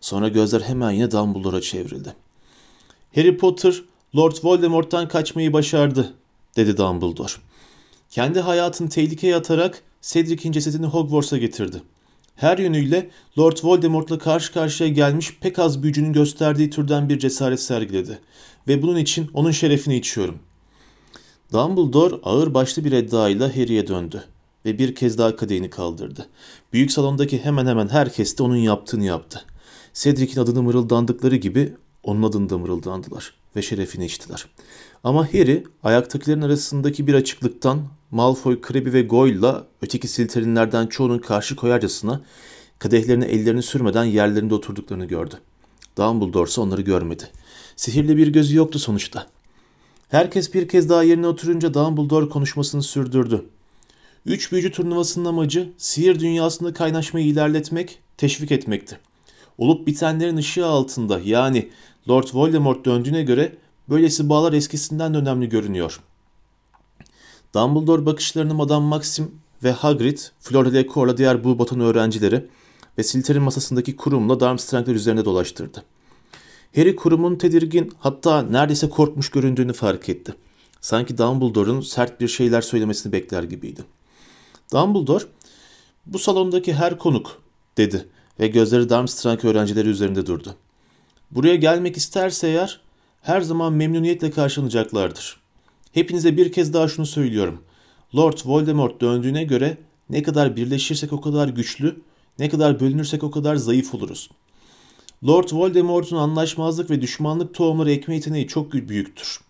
Sonra 0.00 0.28
gözler 0.28 0.60
hemen 0.60 0.90
yine 0.90 1.10
Dumbledore'a 1.10 1.60
çevrildi. 1.60 2.14
Harry 3.14 3.36
Potter, 3.36 3.82
Lord 4.16 4.36
Voldemort'tan 4.42 5.08
kaçmayı 5.08 5.52
başardı, 5.52 6.14
dedi 6.56 6.76
Dumbledore. 6.76 7.32
Kendi 8.10 8.40
hayatını 8.40 8.88
tehlikeye 8.88 9.36
atarak 9.36 9.82
Cedric'in 10.02 10.52
cesedini 10.52 10.86
Hogwarts'a 10.86 11.38
getirdi. 11.38 11.82
Her 12.36 12.58
yönüyle 12.58 13.10
Lord 13.38 13.56
Voldemort'la 13.62 14.18
karşı 14.18 14.52
karşıya 14.52 14.88
gelmiş 14.88 15.38
pek 15.40 15.58
az 15.58 15.82
büyücünün 15.82 16.12
gösterdiği 16.12 16.70
türden 16.70 17.08
bir 17.08 17.18
cesaret 17.18 17.60
sergiledi. 17.60 18.18
Ve 18.68 18.82
bunun 18.82 18.96
için 18.96 19.30
onun 19.34 19.50
şerefini 19.50 19.96
içiyorum. 19.96 20.38
Dumbledore 21.52 22.14
ağır 22.22 22.54
başlı 22.54 22.84
bir 22.84 22.92
edayla 22.92 23.56
Harry'e 23.56 23.86
döndü 23.86 24.24
ve 24.64 24.78
bir 24.78 24.94
kez 24.94 25.18
daha 25.18 25.36
kadehini 25.36 25.70
kaldırdı. 25.70 26.28
Büyük 26.72 26.92
salondaki 26.92 27.44
hemen 27.44 27.66
hemen 27.66 27.88
herkes 27.88 28.38
de 28.38 28.42
onun 28.42 28.56
yaptığını 28.56 29.04
yaptı. 29.04 29.44
Cedric'in 29.94 30.40
adını 30.40 30.62
mırıldandıkları 30.62 31.36
gibi 31.36 31.74
onun 32.02 32.22
adını 32.22 32.50
da 32.50 32.58
mırıldandılar 32.58 33.34
ve 33.56 33.62
şerefini 33.62 34.04
içtiler. 34.04 34.46
Ama 35.04 35.26
Harry 35.26 35.64
ayaktakilerin 35.82 36.42
arasındaki 36.42 37.06
bir 37.06 37.14
açıklıktan 37.14 37.82
Malfoy, 38.10 38.60
Crabbe 38.68 38.92
ve 38.92 39.02
Goyle'la 39.02 39.66
öteki 39.82 40.08
Slytherinlerden 40.08 40.86
çoğunun 40.86 41.18
karşı 41.18 41.56
koyarcasına 41.56 42.22
kadehlerine 42.78 43.24
ellerini 43.24 43.62
sürmeden 43.62 44.04
yerlerinde 44.04 44.54
oturduklarını 44.54 45.04
gördü. 45.04 45.34
Dumbledore 45.98 46.48
ise 46.48 46.60
onları 46.60 46.82
görmedi. 46.82 47.24
Sihirli 47.76 48.16
bir 48.16 48.28
gözü 48.28 48.56
yoktu 48.56 48.78
sonuçta. 48.78 49.26
Herkes 50.08 50.54
bir 50.54 50.68
kez 50.68 50.88
daha 50.88 51.02
yerine 51.02 51.26
oturunca 51.26 51.74
Dumbledore 51.74 52.28
konuşmasını 52.28 52.82
sürdürdü. 52.82 53.44
Üç 54.26 54.52
büyücü 54.52 54.72
turnuvasının 54.72 55.24
amacı 55.24 55.72
sihir 55.78 56.20
dünyasında 56.20 56.72
kaynaşmayı 56.72 57.26
ilerletmek, 57.26 57.98
teşvik 58.16 58.52
etmekti. 58.52 58.98
Olup 59.58 59.86
bitenlerin 59.86 60.36
ışığı 60.36 60.66
altında 60.66 61.20
yani 61.24 61.68
Lord 62.08 62.28
Voldemort 62.34 62.84
döndüğüne 62.84 63.22
göre 63.22 63.56
böylesi 63.88 64.28
bağlar 64.28 64.52
eskisinden 64.52 65.14
de 65.14 65.18
önemli 65.18 65.48
görünüyor. 65.48 66.00
Dumbledore 67.54 68.06
bakışlarını 68.06 68.54
Madame 68.54 68.86
Maxim 68.86 69.30
ve 69.64 69.72
Hagrid, 69.72 70.18
Fleur 70.40 70.72
Delacour'la 70.72 71.16
diğer 71.16 71.44
bu 71.44 71.58
batan 71.58 71.80
öğrencileri 71.80 72.46
ve 72.98 73.02
Slytherin 73.02 73.42
masasındaki 73.42 73.96
kurumla 73.96 74.40
Durmstrangler 74.40 74.94
üzerine 74.94 75.24
dolaştırdı. 75.24 75.84
Harry 76.74 76.96
kurumun 76.96 77.36
tedirgin 77.36 77.92
hatta 77.98 78.42
neredeyse 78.42 78.88
korkmuş 78.88 79.30
göründüğünü 79.30 79.72
fark 79.72 80.08
etti. 80.08 80.34
Sanki 80.80 81.18
Dumbledore'un 81.18 81.80
sert 81.80 82.20
bir 82.20 82.28
şeyler 82.28 82.60
söylemesini 82.60 83.12
bekler 83.12 83.42
gibiydi. 83.42 83.84
Dumbledore, 84.72 85.24
bu 86.06 86.18
salondaki 86.18 86.74
her 86.74 86.98
konuk 86.98 87.42
dedi 87.76 88.08
ve 88.40 88.48
gözleri 88.48 88.88
Durmstrang 88.88 89.44
öğrencileri 89.44 89.88
üzerinde 89.88 90.26
durdu. 90.26 90.54
Buraya 91.30 91.56
gelmek 91.56 91.96
isterse 91.96 92.48
eğer 92.48 92.80
her 93.22 93.40
zaman 93.40 93.72
memnuniyetle 93.72 94.30
karşılanacaklardır. 94.30 95.40
Hepinize 95.92 96.36
bir 96.36 96.52
kez 96.52 96.72
daha 96.72 96.88
şunu 96.88 97.06
söylüyorum. 97.06 97.62
Lord 98.16 98.38
Voldemort 98.44 99.00
döndüğüne 99.00 99.44
göre 99.44 99.78
ne 100.10 100.22
kadar 100.22 100.56
birleşirsek 100.56 101.12
o 101.12 101.20
kadar 101.20 101.48
güçlü, 101.48 102.02
ne 102.38 102.48
kadar 102.48 102.80
bölünürsek 102.80 103.24
o 103.24 103.30
kadar 103.30 103.56
zayıf 103.56 103.94
oluruz. 103.94 104.30
Lord 105.26 105.48
Voldemort'un 105.52 106.16
anlaşmazlık 106.16 106.90
ve 106.90 107.02
düşmanlık 107.02 107.54
tohumları 107.54 107.90
ekme 107.90 108.14
yeteneği 108.14 108.48
çok 108.48 108.72
büyüktür. 108.72 109.40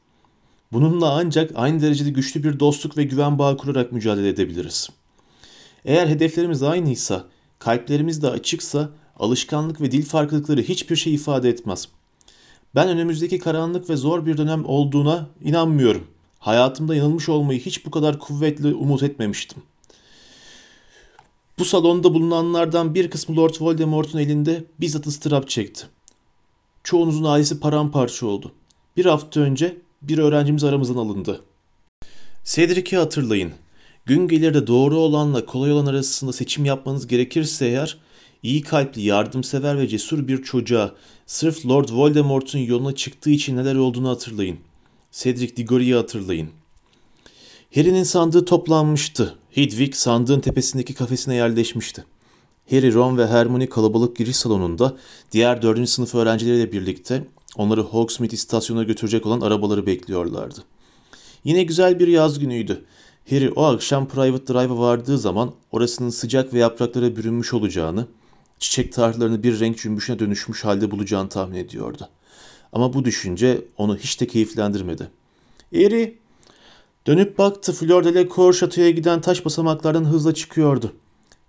Bununla 0.72 1.12
ancak 1.12 1.50
aynı 1.54 1.82
derecede 1.82 2.10
güçlü 2.10 2.44
bir 2.44 2.60
dostluk 2.60 2.96
ve 2.96 3.04
güven 3.04 3.38
bağı 3.38 3.56
kurarak 3.56 3.92
mücadele 3.92 4.28
edebiliriz. 4.28 4.88
Eğer 5.84 6.06
hedeflerimiz 6.06 6.62
aynıysa, 6.62 7.24
kalplerimiz 7.58 8.22
de 8.22 8.30
açıksa 8.30 8.90
alışkanlık 9.18 9.80
ve 9.80 9.92
dil 9.92 10.04
farklılıkları 10.04 10.62
hiçbir 10.62 10.96
şey 10.96 11.14
ifade 11.14 11.48
etmez. 11.48 11.88
Ben 12.74 12.88
önümüzdeki 12.88 13.38
karanlık 13.38 13.90
ve 13.90 13.96
zor 13.96 14.26
bir 14.26 14.36
dönem 14.36 14.64
olduğuna 14.66 15.26
inanmıyorum. 15.44 16.06
Hayatımda 16.38 16.94
yanılmış 16.94 17.28
olmayı 17.28 17.60
hiç 17.60 17.86
bu 17.86 17.90
kadar 17.90 18.18
kuvvetli 18.18 18.74
umut 18.74 19.02
etmemiştim. 19.02 19.62
Bu 21.58 21.64
salonda 21.64 22.14
bulunanlardan 22.14 22.94
bir 22.94 23.10
kısmı 23.10 23.36
Lord 23.36 23.54
Voldemort'un 23.60 24.18
elinde 24.18 24.64
bizzat 24.80 25.06
ıstırap 25.06 25.48
çekti. 25.48 25.86
Çoğunuzun 26.84 27.24
ailesi 27.24 27.60
paramparça 27.60 28.26
oldu. 28.26 28.52
Bir 28.96 29.04
hafta 29.04 29.40
önce 29.40 29.76
bir 30.02 30.18
öğrencimiz 30.18 30.64
aramızdan 30.64 30.96
alındı. 30.96 31.40
Cedric'i 32.44 32.96
hatırlayın. 32.96 33.52
Gün 34.10 34.28
gelir 34.28 34.54
de 34.54 34.66
doğru 34.66 34.98
olanla 34.98 35.46
kolay 35.46 35.72
olan 35.72 35.86
arasında 35.86 36.32
seçim 36.32 36.64
yapmanız 36.64 37.06
gerekirse 37.06 37.66
eğer 37.66 37.98
iyi 38.42 38.62
kalpli, 38.62 39.02
yardımsever 39.02 39.78
ve 39.78 39.88
cesur 39.88 40.28
bir 40.28 40.42
çocuğa 40.42 40.94
sırf 41.26 41.66
Lord 41.66 41.88
Voldemort'un 41.92 42.58
yoluna 42.58 42.94
çıktığı 42.94 43.30
için 43.30 43.56
neler 43.56 43.74
olduğunu 43.74 44.08
hatırlayın. 44.08 44.58
Cedric 45.12 45.56
Diggory'i 45.56 45.94
hatırlayın. 45.94 46.50
Harry'nin 47.74 48.02
sandığı 48.02 48.44
toplanmıştı. 48.44 49.34
Hedwig 49.50 49.94
sandığın 49.94 50.40
tepesindeki 50.40 50.94
kafesine 50.94 51.34
yerleşmişti. 51.34 52.04
Harry, 52.70 52.94
Ron 52.94 53.18
ve 53.18 53.26
Hermione 53.26 53.68
kalabalık 53.68 54.16
giriş 54.16 54.36
salonunda 54.36 54.96
diğer 55.32 55.62
dördüncü 55.62 55.90
sınıf 55.90 56.14
öğrencileriyle 56.14 56.72
birlikte 56.72 57.24
onları 57.56 57.80
Hogsmeade 57.80 58.34
istasyonuna 58.34 58.84
götürecek 58.84 59.26
olan 59.26 59.40
arabaları 59.40 59.86
bekliyorlardı. 59.86 60.64
Yine 61.44 61.62
güzel 61.62 61.98
bir 61.98 62.08
yaz 62.08 62.38
günüydü. 62.38 62.84
Harry 63.30 63.50
o 63.50 63.62
akşam 63.62 64.08
Private 64.08 64.54
Drive'a 64.54 64.78
vardığı 64.78 65.18
zaman 65.18 65.52
orasının 65.72 66.10
sıcak 66.10 66.54
ve 66.54 66.58
yapraklara 66.58 67.16
bürünmüş 67.16 67.54
olacağını, 67.54 68.06
çiçek 68.58 68.92
tarlalarını 68.92 69.42
bir 69.42 69.60
renk 69.60 69.78
cümbüşüne 69.78 70.18
dönüşmüş 70.18 70.64
halde 70.64 70.90
bulacağını 70.90 71.28
tahmin 71.28 71.56
ediyordu. 71.56 72.08
Ama 72.72 72.92
bu 72.92 73.04
düşünce 73.04 73.64
onu 73.76 73.96
hiç 73.96 74.20
de 74.20 74.26
keyiflendirmedi. 74.26 75.08
Harry 75.74 76.18
dönüp 77.06 77.38
baktı 77.38 77.72
Fleur 77.72 78.04
de 78.04 78.14
la 78.14 78.52
şatoya 78.52 78.90
giden 78.90 79.20
taş 79.20 79.44
basamaklardan 79.44 80.04
hızla 80.04 80.34
çıkıyordu. 80.34 80.92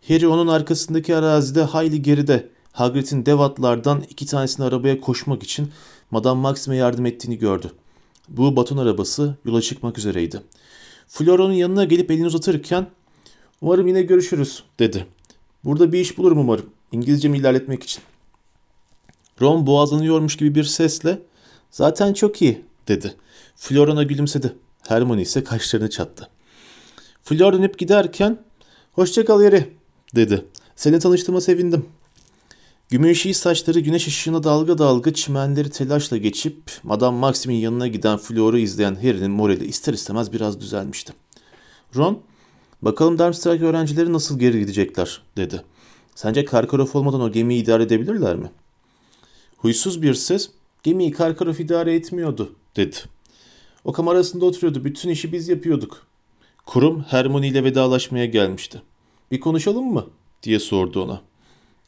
Harry 0.07 0.27
onun 0.27 0.47
arkasındaki 0.47 1.15
arazide 1.15 1.63
hayli 1.63 2.01
geride 2.01 2.49
Hagrid'in 2.71 3.25
dev 3.25 3.39
atlardan 3.39 4.03
iki 4.09 4.25
tanesini 4.25 4.65
arabaya 4.65 5.01
koşmak 5.01 5.43
için 5.43 5.71
Madame 6.11 6.41
Maxim'e 6.41 6.75
yardım 6.75 7.05
ettiğini 7.05 7.37
gördü. 7.37 7.71
Bu 8.29 8.55
baton 8.55 8.77
arabası 8.77 9.37
yola 9.45 9.61
çıkmak 9.61 9.97
üzereydi. 9.97 10.41
Fleur 11.11 11.39
onun 11.39 11.53
yanına 11.53 11.83
gelip 11.83 12.11
elini 12.11 12.25
uzatırken 12.25 12.87
''Umarım 13.61 13.87
yine 13.87 14.01
görüşürüz'' 14.01 14.63
dedi. 14.79 15.07
''Burada 15.63 15.91
bir 15.91 15.99
iş 15.99 16.17
bulurum 16.17 16.37
umarım. 16.39 16.69
İngilizcemi 16.91 17.37
ilerletmek 17.37 17.83
için.'' 17.83 18.03
Ron 19.41 19.67
boğazlanıyormuş 19.67 20.37
gibi 20.37 20.55
bir 20.55 20.63
sesle 20.63 21.19
''Zaten 21.71 22.13
çok 22.13 22.41
iyi'' 22.41 22.61
dedi. 22.87 23.15
Fleur 23.55 23.87
ona 23.87 24.03
gülümsedi. 24.03 24.55
Hermione 24.87 25.21
ise 25.21 25.43
kaşlarını 25.43 25.89
çattı. 25.89 26.29
Fleur 27.23 27.53
dönüp 27.53 27.79
giderken 27.79 28.43
''Hoşça 28.93 29.25
kal 29.25 29.43
Harry'' 29.43 29.73
dedi. 30.15 30.45
''Seni 30.75 30.99
tanıştığıma 30.99 31.41
sevindim.'' 31.41 32.00
Gümüşi 32.91 33.33
saçları 33.33 33.79
güneş 33.79 34.07
ışığına 34.07 34.43
dalga 34.43 34.77
dalga 34.77 35.13
çimenleri 35.13 35.69
telaşla 35.69 36.17
geçip 36.17 36.57
Madame 36.83 37.17
Maxim'in 37.17 37.55
yanına 37.55 37.87
giden 37.87 38.17
Fleur'u 38.17 38.57
izleyen 38.57 38.95
Harry'nin 38.95 39.31
morali 39.31 39.65
ister 39.65 39.93
istemez 39.93 40.33
biraz 40.33 40.61
düzelmişti. 40.61 41.13
Ron, 41.95 42.21
bakalım 42.81 43.19
Darmstadt 43.19 43.61
öğrencileri 43.61 44.13
nasıl 44.13 44.39
geri 44.39 44.59
gidecekler 44.59 45.21
dedi. 45.37 45.63
Sence 46.15 46.45
Karkaroff 46.45 46.95
olmadan 46.95 47.21
o 47.21 47.31
gemiyi 47.31 47.63
idare 47.63 47.83
edebilirler 47.83 48.35
mi? 48.35 48.51
Huysuz 49.57 50.01
bir 50.01 50.13
ses, 50.13 50.49
gemiyi 50.83 51.11
Karkaroff 51.11 51.59
idare 51.59 51.95
etmiyordu 51.95 52.55
dedi. 52.75 52.97
O 53.85 53.91
kamerasında 53.91 54.45
oturuyordu, 54.45 54.85
bütün 54.85 55.09
işi 55.09 55.31
biz 55.31 55.49
yapıyorduk. 55.49 56.07
Kurum 56.65 57.01
Hermione 57.01 57.47
ile 57.47 57.63
vedalaşmaya 57.63 58.25
gelmişti. 58.25 58.81
Bir 59.31 59.39
konuşalım 59.39 59.93
mı? 59.93 60.05
diye 60.43 60.59
sordu 60.59 61.03
ona. 61.03 61.30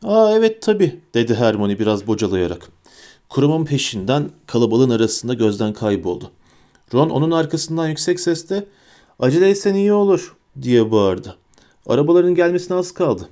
Aa 0.04 0.36
evet 0.36 0.62
tabii 0.62 1.00
dedi 1.14 1.36
Hermione 1.36 1.80
biraz 1.80 2.08
bocalayarak. 2.08 2.70
Kurumun 3.30 3.66
peşinden 3.66 4.30
kalabalığın 4.48 4.90
arasında 4.90 5.34
gözden 5.34 5.74
kayboldu. 5.74 6.32
Ron 6.94 7.10
onun 7.10 7.32
arkasından 7.32 7.88
yüksek 7.88 8.20
sesle 8.20 8.66
acele 9.20 9.50
etsen 9.50 9.74
iyi 9.74 9.94
olur 9.94 10.36
diye 10.62 10.92
bağırdı. 10.92 11.38
Arabaların 11.88 12.36
gelmesine 12.36 12.78
az 12.78 12.92
kaldı. 12.92 13.30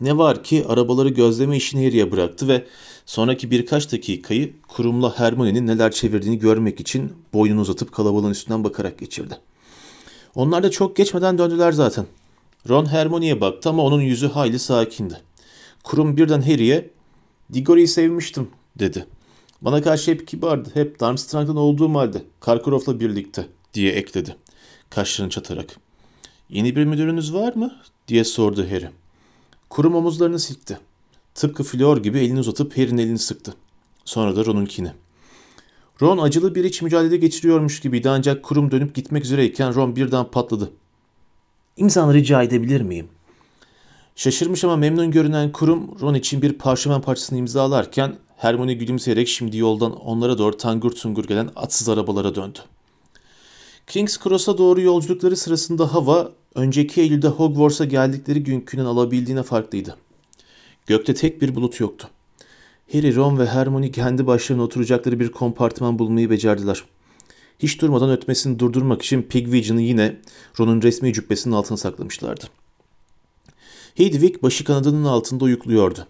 Ne 0.00 0.18
var 0.18 0.44
ki 0.44 0.64
arabaları 0.68 1.08
gözleme 1.08 1.56
işini 1.56 1.84
Harry'e 1.86 2.12
bıraktı 2.12 2.48
ve 2.48 2.64
sonraki 3.06 3.50
birkaç 3.50 3.92
dakikayı 3.92 4.52
kurumla 4.68 5.18
Hermione'nin 5.18 5.66
neler 5.66 5.90
çevirdiğini 5.90 6.38
görmek 6.38 6.80
için 6.80 7.12
boynunu 7.32 7.60
uzatıp 7.60 7.92
kalabalığın 7.92 8.30
üstünden 8.30 8.64
bakarak 8.64 8.98
geçirdi. 8.98 9.38
Onlar 10.34 10.62
da 10.62 10.70
çok 10.70 10.96
geçmeden 10.96 11.38
döndüler 11.38 11.72
zaten. 11.72 12.06
Ron 12.68 12.86
Hermione'ye 12.86 13.40
baktı 13.40 13.68
ama 13.68 13.82
onun 13.82 14.00
yüzü 14.00 14.28
hayli 14.28 14.58
sakindi. 14.58 15.29
Kurum 15.84 16.16
birden 16.16 16.40
Harry'e 16.40 16.90
Diggory'i 17.52 17.88
sevmiştim 17.88 18.48
dedi. 18.78 19.06
Bana 19.62 19.82
karşı 19.82 20.10
hep 20.10 20.28
kibardı, 20.28 20.70
hep 20.74 21.00
Darmstrang'dan 21.00 21.56
olduğum 21.56 21.94
halde 21.94 22.22
Karkaroff'la 22.40 23.00
birlikte 23.00 23.46
diye 23.74 23.92
ekledi. 23.92 24.36
Kaşlarını 24.90 25.30
çatarak. 25.30 25.76
Yeni 26.48 26.76
bir 26.76 26.84
müdürünüz 26.84 27.34
var 27.34 27.54
mı? 27.54 27.76
diye 28.08 28.24
sordu 28.24 28.66
Harry. 28.70 28.90
Kurum 29.70 29.94
omuzlarını 29.94 30.38
silkti. 30.38 30.78
Tıpkı 31.34 31.62
Fleur 31.62 31.96
gibi 31.96 32.18
elini 32.18 32.38
uzatıp 32.40 32.78
Harry'nin 32.78 32.98
elini 32.98 33.18
sıktı. 33.18 33.54
Sonra 34.04 34.36
da 34.36 34.44
Ron'unkini. 34.44 34.92
Ron 36.02 36.18
acılı 36.18 36.54
bir 36.54 36.64
iç 36.64 36.82
mücadele 36.82 37.16
geçiriyormuş 37.16 37.80
gibiydi 37.80 38.10
ancak 38.10 38.42
kurum 38.42 38.70
dönüp 38.70 38.94
gitmek 38.94 39.24
üzereyken 39.24 39.74
Ron 39.74 39.96
birden 39.96 40.24
patladı. 40.24 40.70
İmzanı 41.76 42.14
rica 42.14 42.42
edebilir 42.42 42.80
miyim? 42.80 43.08
Şaşırmış 44.20 44.64
ama 44.64 44.76
memnun 44.76 45.10
görünen 45.10 45.52
kurum 45.52 46.00
Ron 46.00 46.14
için 46.14 46.42
bir 46.42 46.52
parşömen 46.52 47.00
parçasını 47.00 47.38
imzalarken 47.38 48.16
Hermione 48.36 48.74
gülümseyerek 48.74 49.28
şimdi 49.28 49.56
yoldan 49.56 49.96
onlara 50.00 50.38
doğru 50.38 50.56
tangur 50.56 50.90
tungur 50.90 51.24
gelen 51.24 51.50
atsız 51.56 51.88
arabalara 51.88 52.34
döndü. 52.34 52.58
King's 53.86 54.18
Cross'a 54.18 54.58
doğru 54.58 54.80
yolculukları 54.80 55.36
sırasında 55.36 55.94
hava 55.94 56.32
önceki 56.54 57.00
Eylül'de 57.00 57.28
Hogwarts'a 57.28 57.84
geldikleri 57.84 58.42
günkünden 58.42 58.84
alabildiğine 58.84 59.42
farklıydı. 59.42 59.96
Gökte 60.86 61.14
tek 61.14 61.42
bir 61.42 61.54
bulut 61.54 61.80
yoktu. 61.80 62.08
Harry, 62.92 63.14
Ron 63.14 63.38
ve 63.38 63.46
Hermione 63.46 63.90
kendi 63.90 64.26
başlarına 64.26 64.62
oturacakları 64.62 65.20
bir 65.20 65.32
kompartıman 65.32 65.98
bulmayı 65.98 66.30
becerdiler. 66.30 66.84
Hiç 67.58 67.80
durmadan 67.80 68.10
ötmesini 68.10 68.58
durdurmak 68.58 69.02
için 69.02 69.22
Pigwidgeon'ı 69.22 69.82
yine 69.82 70.16
Ron'un 70.60 70.82
resmi 70.82 71.12
cübbesinin 71.12 71.54
altına 71.54 71.76
saklamışlardı. 71.76 72.44
Hedwig 73.94 74.42
başı 74.42 74.64
kanadının 74.64 75.04
altında 75.04 75.44
uyukluyordu. 75.44 76.06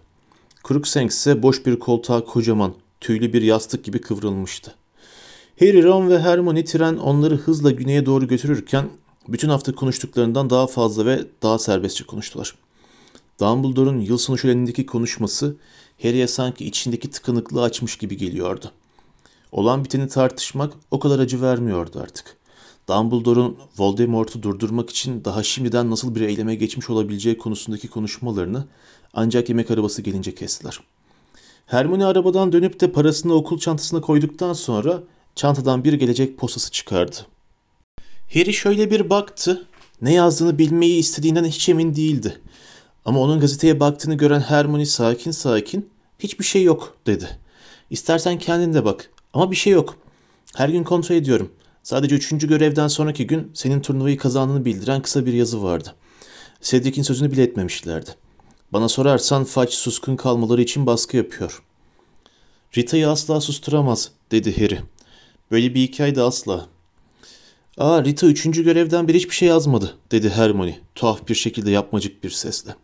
Crookshanks 0.67 1.15
ise 1.15 1.43
boş 1.43 1.65
bir 1.65 1.79
koltuğa 1.79 2.25
kocaman, 2.25 2.73
tüylü 2.99 3.33
bir 3.33 3.41
yastık 3.41 3.83
gibi 3.83 4.01
kıvrılmıştı. 4.01 4.75
Harry, 5.59 5.83
Ron 5.83 6.09
ve 6.09 6.19
Hermione 6.19 6.63
tren 6.63 6.97
onları 6.97 7.35
hızla 7.35 7.71
güneye 7.71 8.05
doğru 8.05 8.27
götürürken 8.27 8.89
bütün 9.27 9.49
hafta 9.49 9.75
konuştuklarından 9.75 10.49
daha 10.49 10.67
fazla 10.67 11.05
ve 11.05 11.25
daha 11.43 11.59
serbestçe 11.59 12.03
konuştular. 12.03 12.55
Dumbledore'un 13.39 13.99
yıl 13.99 14.17
sonu 14.17 14.37
şölenindeki 14.37 14.85
konuşması 14.85 15.55
Harry'e 16.01 16.27
sanki 16.27 16.65
içindeki 16.65 17.09
tıkanıklığı 17.09 17.61
açmış 17.61 17.97
gibi 17.97 18.17
geliyordu. 18.17 18.71
Olan 19.51 19.83
biteni 19.83 20.07
tartışmak 20.07 20.73
o 20.91 20.99
kadar 20.99 21.19
acı 21.19 21.41
vermiyordu 21.41 21.99
artık. 21.99 22.37
Dumbledore'un 22.89 23.57
Voldemort'u 23.77 24.43
durdurmak 24.43 24.89
için 24.89 25.25
daha 25.25 25.43
şimdiden 25.43 25.91
nasıl 25.91 26.15
bir 26.15 26.21
eyleme 26.21 26.55
geçmiş 26.55 26.89
olabileceği 26.89 27.37
konusundaki 27.37 27.87
konuşmalarını 27.87 28.67
ancak 29.13 29.49
yemek 29.49 29.71
arabası 29.71 30.01
gelince 30.01 30.35
kestiler. 30.35 30.79
Hermione 31.65 32.05
arabadan 32.05 32.51
dönüp 32.51 32.79
de 32.79 32.91
parasını 32.91 33.33
okul 33.33 33.59
çantasına 33.59 34.01
koyduktan 34.01 34.53
sonra 34.53 35.03
çantadan 35.35 35.83
bir 35.83 35.93
gelecek 35.93 36.37
postası 36.37 36.71
çıkardı. 36.71 37.15
Harry 38.33 38.53
şöyle 38.53 38.91
bir 38.91 39.09
baktı. 39.09 39.67
Ne 40.01 40.13
yazdığını 40.13 40.57
bilmeyi 40.57 40.99
istediğinden 40.99 41.45
hiç 41.45 41.69
emin 41.69 41.95
değildi. 41.95 42.41
Ama 43.05 43.19
onun 43.19 43.39
gazeteye 43.39 43.79
baktığını 43.79 44.15
gören 44.15 44.39
Hermione 44.39 44.85
sakin 44.85 45.31
sakin 45.31 45.89
hiçbir 46.19 46.45
şey 46.45 46.63
yok 46.63 46.97
dedi. 47.07 47.39
İstersen 47.89 48.39
kendin 48.39 48.73
de 48.73 48.85
bak 48.85 49.09
ama 49.33 49.51
bir 49.51 49.55
şey 49.55 49.73
yok. 49.73 49.95
Her 50.55 50.69
gün 50.69 50.83
kontrol 50.83 51.15
ediyorum. 51.15 51.51
Sadece 51.83 52.15
üçüncü 52.15 52.47
görevden 52.47 52.87
sonraki 52.87 53.27
gün 53.27 53.51
senin 53.53 53.81
turnuvayı 53.81 54.17
kazandığını 54.17 54.65
bildiren 54.65 55.01
kısa 55.01 55.25
bir 55.25 55.33
yazı 55.33 55.63
vardı. 55.63 55.95
Cedric'in 56.61 57.03
sözünü 57.03 57.31
bile 57.31 57.43
etmemişlerdi. 57.43 58.09
Bana 58.73 58.89
sorarsan 58.89 59.43
Fudge 59.43 59.71
suskun 59.71 60.15
kalmaları 60.15 60.61
için 60.61 60.85
baskı 60.85 61.17
yapıyor. 61.17 61.63
Rita'yı 62.77 63.09
asla 63.09 63.41
susturamaz 63.41 64.11
dedi 64.31 64.61
Harry. 64.61 64.79
Böyle 65.51 65.75
bir 65.75 65.81
hikaye 65.81 66.15
de 66.15 66.21
asla. 66.21 66.67
Aa 67.77 68.03
Rita 68.03 68.27
üçüncü 68.27 68.63
görevden 68.63 69.07
beri 69.07 69.17
hiçbir 69.17 69.35
şey 69.35 69.47
yazmadı 69.47 69.97
dedi 70.11 70.29
Hermione 70.29 70.79
tuhaf 70.95 71.27
bir 71.27 71.35
şekilde 71.35 71.71
yapmacık 71.71 72.23
bir 72.23 72.29
sesle. 72.29 72.75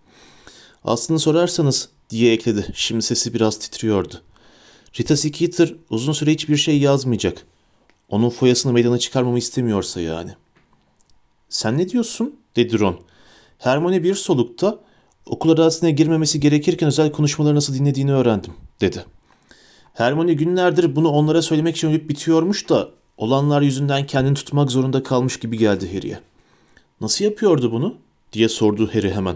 Aslını 0.83 1.19
sorarsanız 1.19 1.89
diye 2.09 2.33
ekledi. 2.33 2.65
Şimdi 2.73 3.01
sesi 3.01 3.33
biraz 3.33 3.59
titriyordu. 3.59 4.21
Rita 4.99 5.17
Skeeter 5.17 5.73
uzun 5.89 6.13
süre 6.13 6.31
hiçbir 6.31 6.57
şey 6.57 6.79
yazmayacak. 6.79 7.45
Onun 8.09 8.29
foyasını 8.29 8.73
meydana 8.73 8.97
çıkarmamı 8.97 9.37
istemiyorsa 9.37 10.01
yani. 10.01 10.31
Sen 11.49 11.77
ne 11.77 11.89
diyorsun? 11.89 12.35
dedi 12.55 12.79
Ron. 12.79 12.99
Hermione 13.57 14.03
bir 14.03 14.15
solukta 14.15 14.79
okul 15.25 15.51
arasına 15.51 15.89
girmemesi 15.89 16.39
gerekirken 16.39 16.87
özel 16.87 17.11
konuşmaları 17.11 17.55
nasıl 17.55 17.73
dinlediğini 17.73 18.13
öğrendim 18.13 18.53
dedi. 18.81 19.05
Hermione 19.93 20.33
günlerdir 20.33 20.95
bunu 20.95 21.09
onlara 21.09 21.41
söylemek 21.41 21.75
için 21.75 21.89
ölüp 21.89 22.09
bitiyormuş 22.09 22.69
da 22.69 22.89
olanlar 23.17 23.61
yüzünden 23.61 24.05
kendini 24.05 24.33
tutmak 24.33 24.71
zorunda 24.71 25.03
kalmış 25.03 25.39
gibi 25.39 25.57
geldi 25.57 25.95
Harry'e. 25.95 26.19
Nasıl 27.01 27.25
yapıyordu 27.25 27.71
bunu? 27.71 27.95
diye 28.33 28.49
sordu 28.49 28.89
Harry 28.93 29.11
hemen. 29.11 29.35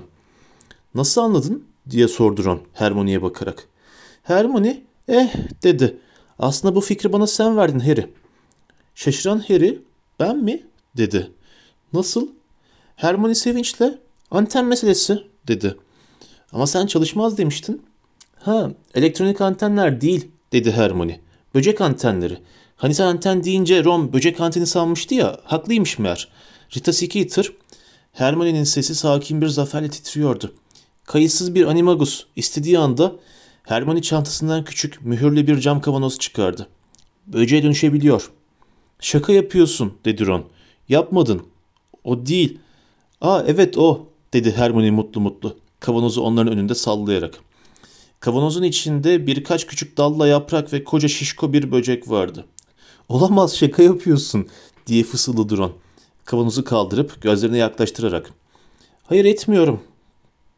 Nasıl 0.96 1.22
anladın? 1.22 1.64
diye 1.90 2.08
sordu 2.08 2.44
Ron 2.44 2.62
Hermione'ye 2.74 3.22
bakarak. 3.22 3.68
Hermione 4.24 4.82
eh 5.08 5.34
dedi. 5.64 5.98
Aslında 6.40 6.76
bu 6.76 6.82
fikri 6.82 7.14
bana 7.14 7.28
sen 7.28 7.58
verdin 7.58 7.80
Harry. 7.80 8.10
Şaşıran 9.04 9.40
Harry 9.40 9.80
ben 10.20 10.38
mi? 10.38 10.64
dedi. 10.98 11.32
Nasıl? 11.94 12.28
Hermione 12.96 13.36
sevinçle 13.36 13.98
anten 14.32 14.66
meselesi 14.66 15.24
dedi. 15.48 15.76
Ama 16.52 16.68
sen 16.68 16.88
çalışmaz 16.88 17.38
demiştin. 17.38 17.82
Ha 18.36 18.72
elektronik 18.96 19.42
antenler 19.42 20.02
değil 20.02 20.28
dedi 20.52 20.72
Hermione. 20.72 21.20
Böcek 21.56 21.82
antenleri. 21.82 22.38
Hani 22.76 22.96
sen 22.96 23.06
anten 23.06 23.44
deyince 23.44 23.84
Ron 23.84 24.14
böcek 24.14 24.42
anteni 24.42 24.68
sanmıştı 24.68 25.16
ya 25.16 25.40
haklıymış 25.44 26.00
meğer. 26.00 26.28
Rita 26.76 26.94
Skeeter 26.94 27.52
Hermione'nin 28.14 28.64
sesi 28.64 28.96
sakin 28.96 29.42
bir 29.42 29.48
zaferle 29.48 29.90
titriyordu. 29.90 30.54
Kayıtsız 31.06 31.56
bir 31.56 31.66
animagus 31.66 32.26
istediği 32.36 32.80
anda 32.80 33.16
Hermione 33.64 34.02
çantasından 34.02 34.64
küçük 34.64 35.06
mühürlü 35.06 35.48
bir 35.48 35.60
cam 35.60 35.82
kavanoz 35.82 36.20
çıkardı. 36.20 36.68
Böceğe 37.28 37.64
dönüşebiliyor. 37.64 38.32
Şaka 39.02 39.34
yapıyorsun 39.34 39.94
dedi 40.06 40.26
Ron. 40.26 40.46
Yapmadın. 40.90 41.42
O 42.04 42.26
değil. 42.26 42.60
Aa 43.22 43.44
evet 43.48 43.78
o 43.78 44.08
dedi 44.34 44.52
Hermione 44.52 44.92
mutlu 44.92 45.22
mutlu. 45.22 45.58
Kavanozu 45.80 46.22
onların 46.22 46.54
önünde 46.54 46.76
sallayarak. 46.76 47.40
Kavanozun 48.20 48.64
içinde 48.64 49.28
birkaç 49.28 49.68
küçük 49.68 49.98
dalla 49.98 50.28
yaprak 50.28 50.74
ve 50.74 50.84
koca 50.84 51.08
şişko 51.08 51.54
bir 51.54 51.72
böcek 51.72 52.10
vardı. 52.10 52.46
Olamaz 53.10 53.56
şaka 53.56 53.84
yapıyorsun 53.84 54.48
diye 54.88 55.04
fısıldadı 55.04 55.58
Ron. 55.58 55.74
Kavanozu 56.26 56.64
kaldırıp 56.64 57.22
gözlerine 57.22 57.58
yaklaştırarak. 57.58 58.34
Hayır 59.04 59.26
etmiyorum 59.26 59.82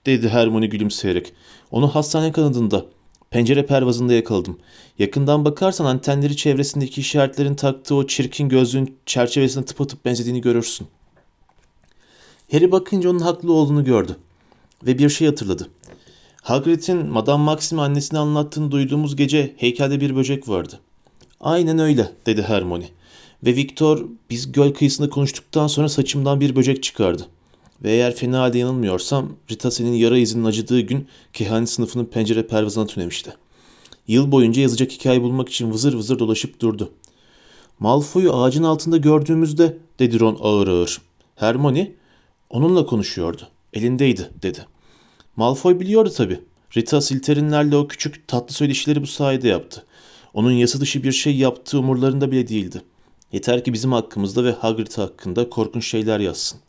dedi 0.06 0.30
Hermione 0.30 0.68
gülümseyerek. 0.68 1.34
Onu 1.72 1.96
hastane 1.96 2.32
kanadında, 2.32 2.86
pencere 3.34 3.66
pervazında 3.66 4.14
yakaladım. 4.14 4.58
Yakından 5.00 5.46
bakarsan 5.46 5.86
antenleri 5.86 6.38
çevresindeki 6.38 7.02
işaretlerin 7.02 7.56
taktığı 7.56 7.96
o 7.96 8.08
çirkin 8.08 8.50
gözlüğün 8.50 8.98
çerçevesine 9.06 9.66
tıpatıp 9.66 10.06
benzediğini 10.06 10.42
görürsün. 10.42 10.88
Harry 12.52 12.72
bakınca 12.72 13.10
onun 13.10 13.20
haklı 13.20 13.54
olduğunu 13.54 13.84
gördü 13.84 14.18
ve 14.86 14.98
bir 14.98 15.10
şey 15.10 15.28
hatırladı. 15.28 15.68
Hagrid'in 16.42 17.08
Madame 17.08 17.44
Maxim 17.44 17.80
annesine 17.80 18.20
anlattığını 18.20 18.72
duyduğumuz 18.72 19.16
gece 19.16 19.54
heykelde 19.58 20.02
bir 20.02 20.16
böcek 20.16 20.50
vardı. 20.50 20.80
Aynen 21.40 21.80
öyle 21.80 22.12
dedi 22.26 22.42
Hermione. 22.42 22.90
Ve 23.46 23.56
Victor 23.56 24.06
biz 24.30 24.52
göl 24.52 24.74
kıyısında 24.74 25.10
konuştuktan 25.10 25.68
sonra 25.68 25.90
saçımdan 25.90 26.40
bir 26.42 26.56
böcek 26.56 26.84
çıkardı. 26.84 27.28
Ve 27.84 27.92
eğer 27.92 28.16
fena 28.16 28.40
halde 28.40 28.58
yanılmıyorsam 28.58 29.30
Rita 29.52 29.72
senin 29.72 29.94
yara 29.94 30.18
izinin 30.18 30.46
acıdığı 30.46 30.80
gün 30.82 31.08
kehanet 31.34 31.70
sınıfının 31.70 32.06
pencere 32.06 32.48
pervazına 32.48 32.88
tünemişti. 32.88 33.34
Yıl 34.08 34.32
boyunca 34.32 34.62
yazacak 34.62 34.92
hikaye 34.92 35.22
bulmak 35.22 35.50
için 35.50 35.72
vızır 35.72 35.94
vızır 35.94 36.20
dolaşıp 36.20 36.60
durdu. 36.60 36.92
Malfoy'u 37.80 38.34
ağacın 38.34 38.64
altında 38.64 38.98
gördüğümüzde 38.98 39.78
dedi 40.00 40.20
Ron 40.20 40.38
ağır 40.42 40.68
ağır. 40.68 41.02
Hermione 41.36 41.92
onunla 42.50 42.86
konuşuyordu. 42.86 43.48
Elindeydi 43.74 44.30
dedi. 44.42 44.66
Malfoy 45.36 45.80
biliyordu 45.80 46.12
tabii. 46.18 46.40
Rita 46.78 47.02
Silterinlerle 47.02 47.76
o 47.76 47.88
küçük 47.88 48.28
tatlı 48.28 48.54
söyleşileri 48.54 49.02
bu 49.02 49.08
sayede 49.08 49.48
yaptı. 49.48 49.86
Onun 50.34 50.52
yasa 50.52 50.80
dışı 50.80 51.04
bir 51.04 51.12
şey 51.12 51.36
yaptığı 51.36 51.80
umurlarında 51.80 52.32
bile 52.32 52.48
değildi. 52.48 52.82
Yeter 53.32 53.64
ki 53.64 53.74
bizim 53.74 53.92
hakkımızda 53.92 54.44
ve 54.44 54.52
Hagrid 54.52 54.98
hakkında 54.98 55.50
korkunç 55.50 55.88
şeyler 55.88 56.20
yazsın. 56.20 56.60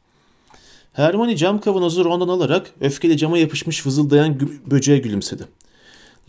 Hermione 0.94 1.36
cam 1.36 1.60
kavanozu 1.60 2.04
Ron'dan 2.04 2.28
alarak 2.28 2.72
öfkeyle 2.80 3.16
cama 3.16 3.38
yapışmış 3.38 3.86
vızıldayan 3.86 4.38
gü- 4.38 4.70
böceğe 4.70 4.98
gülümsedi. 4.98 5.44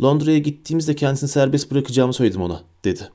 Londra'ya 0.01 0.37
gittiğimizde 0.37 0.95
kendisini 0.95 1.29
serbest 1.29 1.71
bırakacağımı 1.71 2.13
söyledim 2.13 2.41
ona, 2.41 2.61
dedi. 2.85 3.09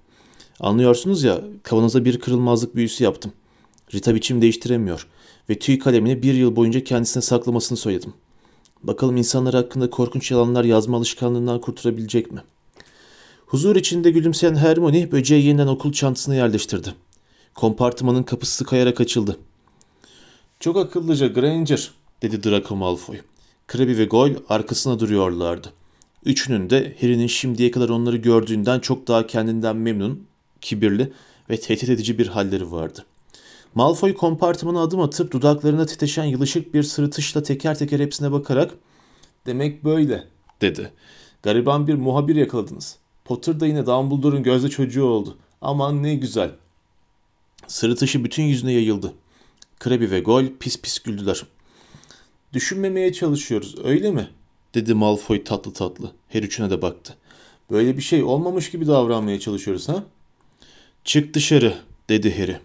Anlıyorsunuz 0.60 1.22
ya, 1.22 1.40
kavanoza 1.62 2.04
bir 2.04 2.20
kırılmazlık 2.20 2.76
büyüsü 2.76 3.04
yaptım. 3.04 3.32
Rita 3.94 4.14
biçim 4.14 4.42
değiştiremiyor 4.42 5.06
ve 5.48 5.58
tüy 5.58 5.78
kalemini 5.78 6.22
bir 6.22 6.34
yıl 6.34 6.56
boyunca 6.56 6.84
kendisine 6.84 7.22
saklamasını 7.22 7.78
söyledim. 7.78 8.12
Bakalım 8.82 9.16
insanlar 9.16 9.54
hakkında 9.54 9.90
korkunç 9.90 10.30
yalanlar 10.30 10.64
yazma 10.64 10.96
alışkanlığından 10.96 11.60
kurtulabilecek 11.60 12.32
mi? 12.32 12.40
Huzur 13.46 13.76
içinde 13.76 14.10
gülümseyen 14.10 14.54
Hermione 14.54 15.12
böceği 15.12 15.46
yeniden 15.46 15.66
okul 15.66 15.92
çantasına 15.92 16.34
yerleştirdi. 16.34 16.94
Kompartımanın 17.54 18.22
kapısı 18.22 18.64
kayarak 18.64 19.00
açıldı. 19.00 19.36
Çok 20.60 20.76
akıllıca 20.76 21.26
Granger, 21.26 21.90
dedi 22.22 22.44
Draco 22.44 22.76
Malfoy. 22.76 23.20
Krabby 23.66 23.96
ve 23.96 24.04
Goyle 24.04 24.38
arkasına 24.48 25.00
duruyorlardı. 25.00 25.72
Üçünün 26.24 26.70
de 26.70 26.96
Harry'nin 27.00 27.26
şimdiye 27.26 27.70
kadar 27.70 27.88
onları 27.88 28.16
gördüğünden 28.16 28.80
çok 28.80 29.08
daha 29.08 29.26
kendinden 29.26 29.76
memnun, 29.76 30.26
kibirli 30.60 31.12
ve 31.50 31.60
tehdit 31.60 31.88
edici 31.88 32.18
bir 32.18 32.26
halleri 32.26 32.72
vardı. 32.72 33.04
Malfoy 33.74 34.14
kompartımana 34.14 34.80
adım 34.80 35.00
atıp 35.00 35.32
dudaklarına 35.32 35.86
titreşen 35.86 36.24
yılışık 36.24 36.74
bir 36.74 36.82
sırıtışla 36.82 37.42
teker 37.42 37.78
teker 37.78 38.00
hepsine 38.00 38.32
bakarak 38.32 38.70
''Demek 39.46 39.84
böyle'' 39.84 40.24
dedi. 40.60 40.92
''Gariban 41.42 41.86
bir 41.86 41.94
muhabir 41.94 42.36
yakaladınız. 42.36 42.96
Potter 43.24 43.60
da 43.60 43.66
yine 43.66 43.86
Dumbledore'un 43.86 44.42
gözde 44.42 44.68
çocuğu 44.68 45.04
oldu. 45.04 45.36
Aman 45.60 46.02
ne 46.02 46.14
güzel.'' 46.14 46.56
Sırıtışı 47.66 48.24
bütün 48.24 48.42
yüzüne 48.42 48.72
yayıldı. 48.72 49.14
Krabby 49.80 50.10
ve 50.10 50.20
Goyle 50.20 50.52
pis 50.60 50.80
pis 50.80 50.98
güldüler. 50.98 51.42
''Düşünmemeye 52.52 53.12
çalışıyoruz 53.12 53.74
öyle 53.84 54.10
mi?'' 54.10 54.30
dedi 54.74 54.94
Malfoy 54.94 55.44
tatlı 55.44 55.72
tatlı. 55.72 56.12
Her 56.28 56.42
üçüne 56.42 56.70
de 56.70 56.82
baktı. 56.82 57.16
''Böyle 57.70 57.96
bir 57.96 58.02
şey 58.02 58.22
olmamış 58.22 58.70
gibi 58.70 58.86
davranmaya 58.86 59.40
çalışıyoruz 59.40 59.88
ha?'' 59.88 60.04
''Çık 61.04 61.34
dışarı'' 61.34 61.78
dedi 62.08 62.38
Harry. 62.38 62.60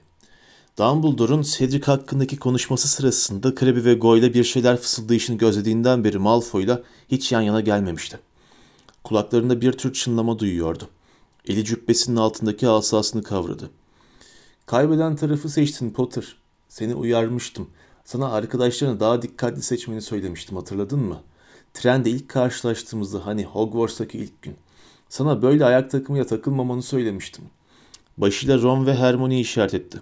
Dumbledore'un 0.78 1.41
Cedric 1.41 1.86
hakkındaki 1.86 2.38
konuşması 2.38 2.88
sırasında 2.88 3.56
Krabby 3.56 3.84
ve 3.86 3.93
Goyle 3.93 4.34
bir 4.34 4.43
şeyler 4.43 4.78
fısıldayışını 4.78 5.38
gözlediğinden 5.38 6.04
beri 6.04 6.17
Malfoy'la 6.17 6.84
hiç 7.12 7.32
yan 7.32 7.41
yana 7.41 7.62
gelmemişti. 7.62 8.19
Kulaklarında 9.04 9.62
bir 9.62 9.71
tür 9.71 9.93
çınlama 9.93 10.39
duyuyordu. 10.39 10.89
Eli 11.47 11.65
cübbesinin 11.65 12.15
altındaki 12.15 12.67
asasını 12.67 13.23
kavradı. 13.23 13.69
Kaybeden 14.65 15.15
tarafı 15.15 15.49
seçtin 15.49 15.91
Potter. 15.91 16.45
Seni 16.76 16.96
uyarmıştım. 16.96 17.68
Sana 18.06 18.32
arkadaşlarını 18.32 19.00
daha 19.00 19.22
dikkatli 19.22 19.62
seçmeni 19.62 20.02
söylemiştim 20.02 20.58
hatırladın 20.58 21.00
mı? 21.00 21.22
Trende 21.74 22.10
ilk 22.10 22.30
karşılaştığımızda 22.30 23.26
hani 23.26 23.44
Hogwarts'taki 23.46 24.18
ilk 24.18 24.42
gün. 24.42 24.56
Sana 25.10 25.42
böyle 25.42 25.66
ayak 25.66 25.92
takımıya 25.92 26.26
takılmamanı 26.26 26.84
söylemiştim. 26.84 27.46
Başıyla 28.18 28.62
Ron 28.62 28.86
ve 28.86 28.96
Hermione'yi 28.96 29.42
işaret 29.42 29.74
etti. 29.74 30.02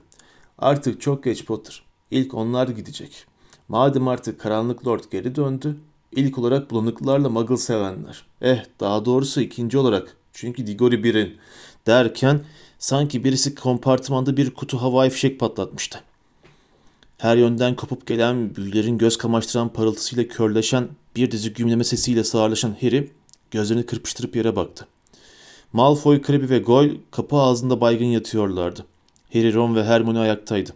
Artık 0.57 1.01
çok 1.01 1.23
geç 1.23 1.45
Potter. 1.45 1.83
İlk 2.11 2.33
onlar 2.33 2.67
gidecek. 2.67 3.25
Madem 3.67 4.07
artık 4.07 4.39
karanlık 4.39 4.87
lord 4.87 5.03
geri 5.11 5.35
döndü, 5.35 5.77
ilk 6.11 6.37
olarak 6.37 6.71
bulanıklarla 6.71 7.29
muggle 7.29 7.57
sevenler. 7.57 8.25
Eh 8.41 8.65
daha 8.79 9.05
doğrusu 9.05 9.41
ikinci 9.41 9.77
olarak. 9.77 10.17
Çünkü 10.33 10.67
Diggory 10.67 11.03
birin. 11.03 11.37
Derken 11.87 12.45
sanki 12.79 13.23
birisi 13.23 13.55
kompartımanda 13.55 14.37
bir 14.37 14.53
kutu 14.53 14.81
havai 14.81 15.09
fişek 15.09 15.39
patlatmıştı. 15.39 16.03
Her 17.23 17.37
yönden 17.37 17.75
kopup 17.75 18.07
gelen 18.07 18.55
büyülerin 18.55 18.97
göz 18.97 19.17
kamaştıran 19.17 19.73
parıltısıyla 19.73 20.27
körleşen 20.27 20.87
bir 21.15 21.31
dizi 21.31 21.53
gümleme 21.53 21.83
sesiyle 21.83 22.23
sağırlaşan 22.23 22.75
Harry 22.81 23.11
gözlerini 23.51 23.85
kırpıştırıp 23.85 24.35
yere 24.35 24.55
baktı. 24.55 24.87
Malfoy, 25.73 26.21
Crabbe 26.21 26.49
ve 26.49 26.59
Goyle 26.59 26.93
kapı 27.11 27.35
ağzında 27.35 27.81
baygın 27.81 28.05
yatıyorlardı. 28.05 28.85
Harry, 29.33 29.53
Ron 29.53 29.75
ve 29.75 29.83
Hermione 29.83 30.19
ayaktaydı. 30.19 30.69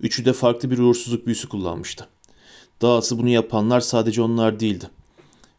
Üçü 0.00 0.24
de 0.24 0.32
farklı 0.32 0.70
bir 0.70 0.78
uğursuzluk 0.78 1.26
büyüsü 1.26 1.48
kullanmıştı. 1.48 2.08
Dahası 2.82 3.18
bunu 3.18 3.28
yapanlar 3.28 3.80
sadece 3.80 4.22
onlar 4.22 4.60
değildi. 4.60 4.86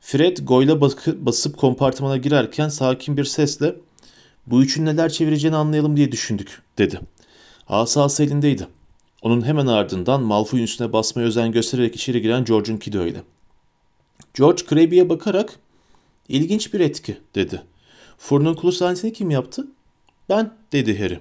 Fred, 0.02 0.38
Goyle'a 0.38 0.82
basıp 1.26 1.58
kompartımana 1.58 2.18
girerken 2.18 2.70
sakin 2.70 3.18
bir 3.18 3.26
sesle 3.26 3.76
''Bu 4.48 4.64
üçün 4.64 4.86
neler 4.86 5.10
çevireceğini 5.10 5.56
anlayalım 5.56 5.98
diye 5.98 6.12
düşündük.'' 6.12 6.62
dedi. 6.78 7.00
Asası 7.68 8.24
elindeydi. 8.24 8.68
Onun 9.24 9.46
hemen 9.46 9.68
ardından 9.68 10.24
Malfoy'un 10.24 10.64
üstüne 10.64 10.94
basmaya 10.94 11.28
özen 11.28 11.52
göstererek 11.52 11.96
içeri 11.96 12.22
giren 12.22 12.46
George'unki 12.46 12.94
de 12.94 13.00
öyle. 13.00 13.24
George 14.34 14.64
Crabbe'ye 14.70 15.10
bakarak 15.10 15.60
''İlginç 16.30 16.74
bir 16.74 16.80
etki.'' 16.80 17.18
dedi. 17.36 17.62
''Furnun 18.18 18.54
kulu 18.54 18.72
sahnesini 18.72 19.14
kim 19.14 19.32
yaptı?'' 19.32 19.68
''Ben.'' 20.30 20.52
dedi 20.72 21.00
Harry. 21.00 21.20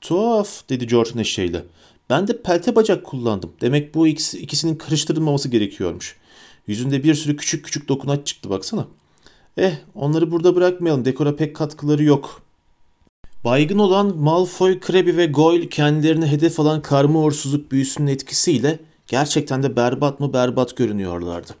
Tuhaf 0.00 0.68
dedi 0.68 0.86
George 0.86 1.10
neşeyle. 1.14 1.64
Ben 2.10 2.28
de 2.28 2.42
pelte 2.42 2.76
bacak 2.76 3.04
kullandım. 3.04 3.52
Demek 3.60 3.94
bu 3.94 4.06
ikisi, 4.06 4.38
ikisinin 4.38 4.74
karıştırılmaması 4.74 5.48
gerekiyormuş. 5.48 6.16
Yüzünde 6.66 7.04
bir 7.04 7.14
sürü 7.14 7.36
küçük 7.36 7.64
küçük 7.64 7.88
dokunaç 7.88 8.26
çıktı 8.26 8.50
baksana. 8.50 8.86
Eh 9.56 9.72
onları 9.94 10.30
burada 10.30 10.56
bırakmayalım. 10.56 11.04
Dekora 11.04 11.36
pek 11.36 11.56
katkıları 11.56 12.04
yok. 12.04 12.45
Baygın 13.46 13.78
olan 13.78 14.16
Malfoy, 14.16 14.80
Crabbe 14.80 15.16
ve 15.16 15.26
Goyle 15.26 15.68
kendilerine 15.68 16.26
hedef 16.26 16.60
alan 16.60 16.82
karma 16.82 17.18
uğursuzluk 17.18 17.72
büyüsünün 17.72 18.06
etkisiyle 18.06 18.78
gerçekten 19.06 19.62
de 19.62 19.76
berbat 19.76 20.20
mı 20.20 20.32
berbat 20.32 20.76
görünüyorlardı. 20.76 21.52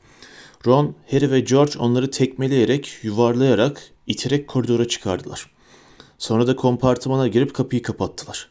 Ron, 0.66 0.94
Harry 1.10 1.30
ve 1.30 1.40
George 1.40 1.78
onları 1.78 2.10
tekmeleyerek, 2.10 2.92
yuvarlayarak, 3.02 3.90
iterek 4.06 4.48
koridora 4.48 4.88
çıkardılar. 4.88 5.50
Sonra 6.18 6.46
da 6.46 6.56
kompartımana 6.56 7.28
girip 7.28 7.54
kapıyı 7.54 7.82
kapattılar. 7.82 8.50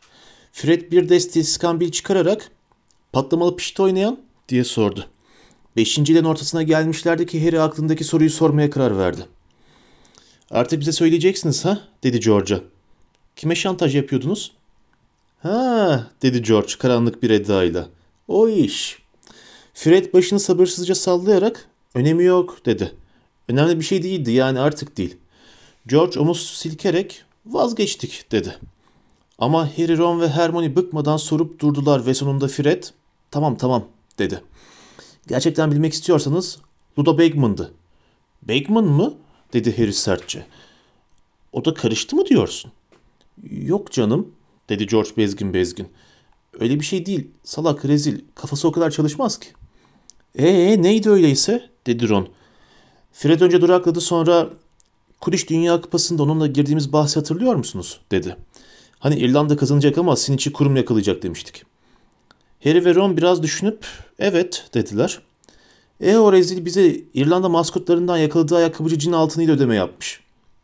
Fred 0.52 0.92
bir 0.92 1.10
deste 1.10 1.40
iskambil 1.40 1.92
çıkararak 1.92 2.52
patlamalı 3.14 3.56
pişti 3.56 3.82
oynayan 3.82 4.20
diye 4.50 4.64
sordu. 4.64 5.06
Beşinciden 5.76 6.24
ortasına 6.24 6.64
gelmişlerdi 6.64 7.26
ki 7.26 7.46
Harry 7.46 7.62
aklındaki 7.62 8.04
soruyu 8.04 8.30
sormaya 8.30 8.70
karar 8.70 8.98
verdi. 8.98 9.22
Artık 10.52 10.80
bize 10.80 10.92
söyleyeceksiniz 10.92 11.66
ha 11.66 11.80
dedi 12.04 12.20
George'a. 12.20 12.75
Kime 13.36 13.56
şantaj 13.56 13.96
yapıyordunuz? 13.96 14.52
Ha 15.42 16.08
dedi 16.22 16.42
George 16.42 16.74
karanlık 16.80 17.24
bir 17.24 17.30
edayla. 17.30 17.88
O 18.28 18.50
iş. 18.50 19.00
Fred 19.74 20.14
başını 20.14 20.40
sabırsızca 20.40 20.96
sallayarak 20.96 21.70
önemi 21.94 22.24
yok 22.24 22.66
dedi. 22.66 22.96
Önemli 23.48 23.80
bir 23.80 23.86
şey 23.86 24.04
değildi 24.04 24.32
yani 24.32 24.60
artık 24.60 24.98
değil. 24.98 25.18
George 25.88 26.20
omuz 26.20 26.50
silkerek 26.50 27.24
vazgeçtik 27.46 28.32
dedi. 28.32 28.58
Ama 29.40 29.70
Harry, 29.78 29.98
Ron 29.98 30.22
ve 30.22 30.30
Hermione 30.30 30.76
bıkmadan 30.76 31.18
sorup 31.18 31.60
durdular 31.60 32.06
ve 32.06 32.14
sonunda 32.14 32.48
Fred 32.48 32.84
tamam 33.32 33.58
tamam 33.58 33.86
dedi. 34.20 34.42
Gerçekten 35.28 35.72
bilmek 35.72 35.94
istiyorsanız 35.94 36.58
Ludo 37.00 37.18
Bagman'dı. 37.18 37.74
Bagman 38.42 38.84
mı? 38.84 39.14
dedi 39.54 39.78
Harry 39.78 39.94
sertçe. 39.94 40.46
O 41.54 41.66
da 41.66 41.74
karıştı 41.74 42.16
mı 42.16 42.26
diyorsun? 42.26 42.72
Yok 43.52 43.92
canım 43.92 44.32
dedi 44.70 44.88
George 44.88 45.10
bezgin 45.18 45.54
bezgin. 45.54 45.88
Öyle 46.60 46.80
bir 46.80 46.86
şey 46.86 47.06
değil. 47.06 47.28
Salak, 47.44 47.86
rezil. 47.86 48.20
Kafası 48.36 48.68
o 48.68 48.72
kadar 48.72 48.92
çalışmaz 48.92 49.40
ki. 49.40 49.48
Ee 50.36 50.82
neydi 50.82 51.10
öyleyse? 51.10 51.70
dedi 51.88 52.10
Ron. 52.10 52.28
Fred 53.14 53.42
önce 53.42 53.62
durakladı 53.62 54.02
sonra 54.02 54.50
Kudiş 55.22 55.50
Dünya 55.50 55.82
Kupası'nda 55.82 56.24
onunla 56.24 56.48
girdiğimiz 56.48 56.94
bahsi 56.94 57.20
hatırlıyor 57.20 57.56
musunuz? 57.56 58.00
dedi. 58.12 58.38
Hani 59.00 59.16
İrlanda 59.16 59.58
kazanacak 59.58 59.98
ama 59.98 60.16
Siniç'i 60.16 60.54
kurum 60.54 60.76
yakalayacak 60.76 61.24
demiştik. 61.24 61.64
Harry 62.64 62.86
ve 62.86 62.96
Ron 62.96 63.18
biraz 63.18 63.44
düşünüp 63.44 63.86
evet 64.20 64.70
dediler. 64.74 65.22
E 66.02 66.18
o 66.18 66.34
rezil 66.34 66.66
bize 66.66 66.96
İrlanda 67.14 67.50
maskotlarından 67.50 68.18
yakaladığı 68.18 68.56
ayakkabıcı 68.56 69.00
cin 69.00 69.12
altınıyla 69.12 69.54
ödeme 69.54 69.76
yapmış. 69.76 70.20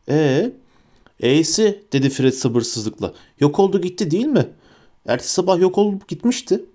E 0.10 0.52
E'si 1.22 1.84
dedi 1.94 2.10
Fred 2.10 2.34
sabırsızlıkla. 2.34 3.14
Yok 3.40 3.60
oldu 3.60 3.82
gitti 3.82 4.12
değil 4.12 4.26
mi? 4.26 4.50
Ertesi 5.06 5.34
sabah 5.34 5.60
yok 5.60 5.78
olup 5.78 6.08
gitmişti. 6.08 6.66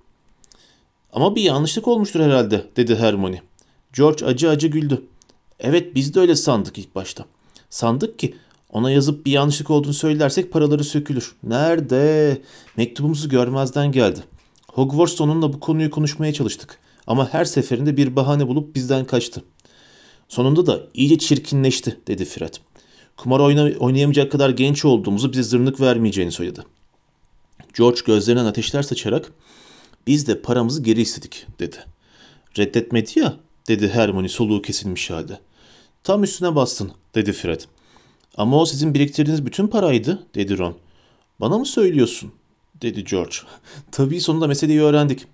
Ama 1.12 1.37
bir 1.37 1.42
yanlışlık 1.42 1.88
olmuştur 1.88 2.20
herhalde 2.20 2.66
dedi 2.76 2.96
Hermione. 2.96 3.42
George 3.92 4.26
acı 4.26 4.50
acı 4.50 4.68
güldü. 4.68 5.02
Evet 5.61 5.94
biz 5.94 6.14
de 6.14 6.20
öyle 6.20 6.37
sandık 6.37 6.78
ilk 6.78 6.94
başta. 6.94 7.24
Sandık 7.70 8.18
ki 8.18 8.35
ona 8.70 8.90
yazıp 8.90 9.26
bir 9.26 9.32
yanlışlık 9.32 9.70
olduğunu 9.70 9.94
söylersek 9.94 10.52
paraları 10.52 10.85
sökülür. 10.85 11.35
Nerede? 11.42 12.38
Mektubumuzu 12.76 13.28
görmezden 13.28 13.92
geldi. 13.92 14.20
Hogwarts 14.72 15.20
onunla 15.20 15.52
bu 15.52 15.61
konuyu 15.61 15.90
konuşmaya 15.90 16.32
çalıştık. 16.32 16.78
Ama 17.06 17.32
her 17.32 17.44
seferinde 17.44 17.96
bir 17.96 18.16
bahane 18.16 18.48
bulup 18.48 18.74
bizden 18.74 19.04
kaçtı. 19.04 19.42
Sonunda 20.28 20.66
da 20.66 20.80
iyice 20.94 21.18
çirkinleşti 21.18 22.00
dedi 22.06 22.24
Fred. 22.24 22.54
Kumar 23.16 23.40
oyna 23.40 23.70
oynayamayacak 23.79 24.33
kadar 24.33 24.50
genç 24.50 24.85
olduğumuzu 24.85 25.33
bize 25.33 25.42
zırnık 25.42 25.81
vermeyeceğini 25.81 26.33
söyledi. 26.33 26.62
George 27.74 28.00
gözlerinden 28.07 28.44
ateşler 28.44 28.83
saçarak 28.83 29.33
biz 30.07 30.26
de 30.26 30.42
paramızı 30.42 30.83
geri 30.83 31.00
istedik 31.00 31.46
dedi. 31.59 31.76
Reddetmedi 32.59 33.18
ya 33.18 33.37
dedi 33.68 33.88
Hermione 33.88 34.29
soluğu 34.29 34.62
kesilmiş 34.62 35.11
halde. 35.11 35.38
Tam 36.05 36.24
üstüne 36.24 36.55
bastın 36.55 36.92
dedi 37.14 37.33
Fred. 37.33 37.61
Ama 38.37 38.61
o 38.61 38.66
sizin 38.66 38.94
biriktirdiğiniz 38.94 39.46
bütün 39.46 39.66
paraydı 39.66 40.26
dedi 40.35 40.59
Ron. 40.59 40.74
Bana 41.40 41.59
mı 41.59 41.66
söylüyorsun 41.66 42.33
dedi 42.83 43.05
George. 43.05 43.37
Tabii 43.92 44.20
sonunda 44.20 44.46
meseleyi 44.46 44.81
öğrendik. 44.81 45.26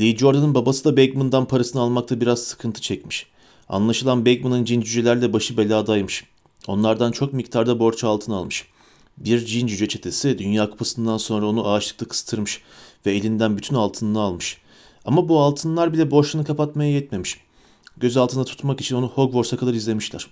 Lee 0.00 0.16
Jordan'ın 0.16 0.54
babası 0.54 0.84
da 0.84 0.96
Bagman'dan 0.96 1.44
parasını 1.44 1.82
almakta 1.82 2.20
biraz 2.20 2.42
sıkıntı 2.42 2.80
çekmiş. 2.80 3.26
Anlaşılan 3.68 4.26
Bagman'ın 4.26 4.64
cin 4.64 4.80
cücelerle 4.80 5.32
başı 5.32 5.56
beladaymış. 5.56 6.24
Onlardan 6.66 7.12
çok 7.12 7.32
miktarda 7.32 7.78
borç 7.78 8.04
altın 8.04 8.32
almış. 8.32 8.66
Bir 9.18 9.46
cin 9.46 9.66
cüce 9.66 9.88
çetesi 9.88 10.38
Dünya 10.38 10.70
Kupası'ndan 10.70 11.16
sonra 11.16 11.46
onu 11.46 11.68
ağaçlıkta 11.68 12.08
kıstırmış 12.08 12.62
ve 13.06 13.12
elinden 13.12 13.56
bütün 13.56 13.76
altınını 13.76 14.20
almış. 14.20 14.58
Ama 15.04 15.28
bu 15.28 15.40
altınlar 15.40 15.92
bile 15.92 16.10
borçlarını 16.10 16.46
kapatmaya 16.46 16.90
yetmemiş. 16.90 17.40
Göz 17.96 18.16
altında 18.16 18.44
tutmak 18.44 18.80
için 18.80 18.96
onu 18.96 19.08
Hogwarts'a 19.08 19.56
kadar 19.56 19.74
izlemişler. 19.74 20.26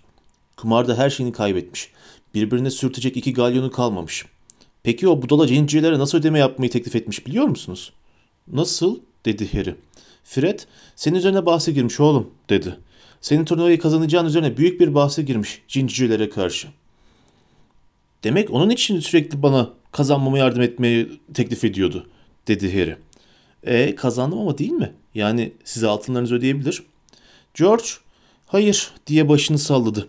Kumarda 0.56 0.98
her 0.98 1.10
şeyini 1.10 1.32
kaybetmiş. 1.32 1.90
Birbirine 2.34 2.70
sürtecek 2.70 3.16
iki 3.16 3.32
galyonu 3.32 3.70
kalmamış. 3.70 4.26
Peki 4.82 5.08
o 5.08 5.22
budala 5.22 5.46
cincilere 5.46 5.98
nasıl 5.98 6.18
ödeme 6.18 6.38
yapmayı 6.38 6.70
teklif 6.70 6.96
etmiş 6.96 7.26
biliyor 7.26 7.44
musunuz? 7.44 7.92
Nasıl? 8.52 8.98
dedi 9.24 9.52
Harry. 9.52 9.76
Fred, 10.24 10.60
senin 10.96 11.18
üzerine 11.18 11.46
bahse 11.46 11.72
girmiş 11.72 12.00
oğlum, 12.00 12.30
dedi. 12.50 12.76
Senin 13.20 13.44
turnuvayı 13.44 13.78
kazanacağın 13.78 14.26
üzerine 14.26 14.56
büyük 14.56 14.80
bir 14.80 14.94
bahse 14.94 15.22
girmiş 15.22 15.62
cincicilere 15.68 16.30
karşı. 16.30 16.68
Demek 18.24 18.50
onun 18.50 18.70
için 18.70 19.00
sürekli 19.00 19.42
bana 19.42 19.70
kazanmama 19.92 20.38
yardım 20.38 20.62
etmeyi 20.62 21.20
teklif 21.34 21.64
ediyordu, 21.64 22.06
dedi 22.48 22.72
Harry. 22.72 22.96
E 23.64 23.94
kazandım 23.94 24.38
ama 24.38 24.58
değil 24.58 24.72
mi? 24.72 24.92
Yani 25.14 25.52
size 25.64 25.88
altınlarınızı 25.88 26.34
ödeyebilir. 26.34 26.82
George, 27.54 27.84
hayır 28.46 28.90
diye 29.06 29.28
başını 29.28 29.58
salladı. 29.58 30.08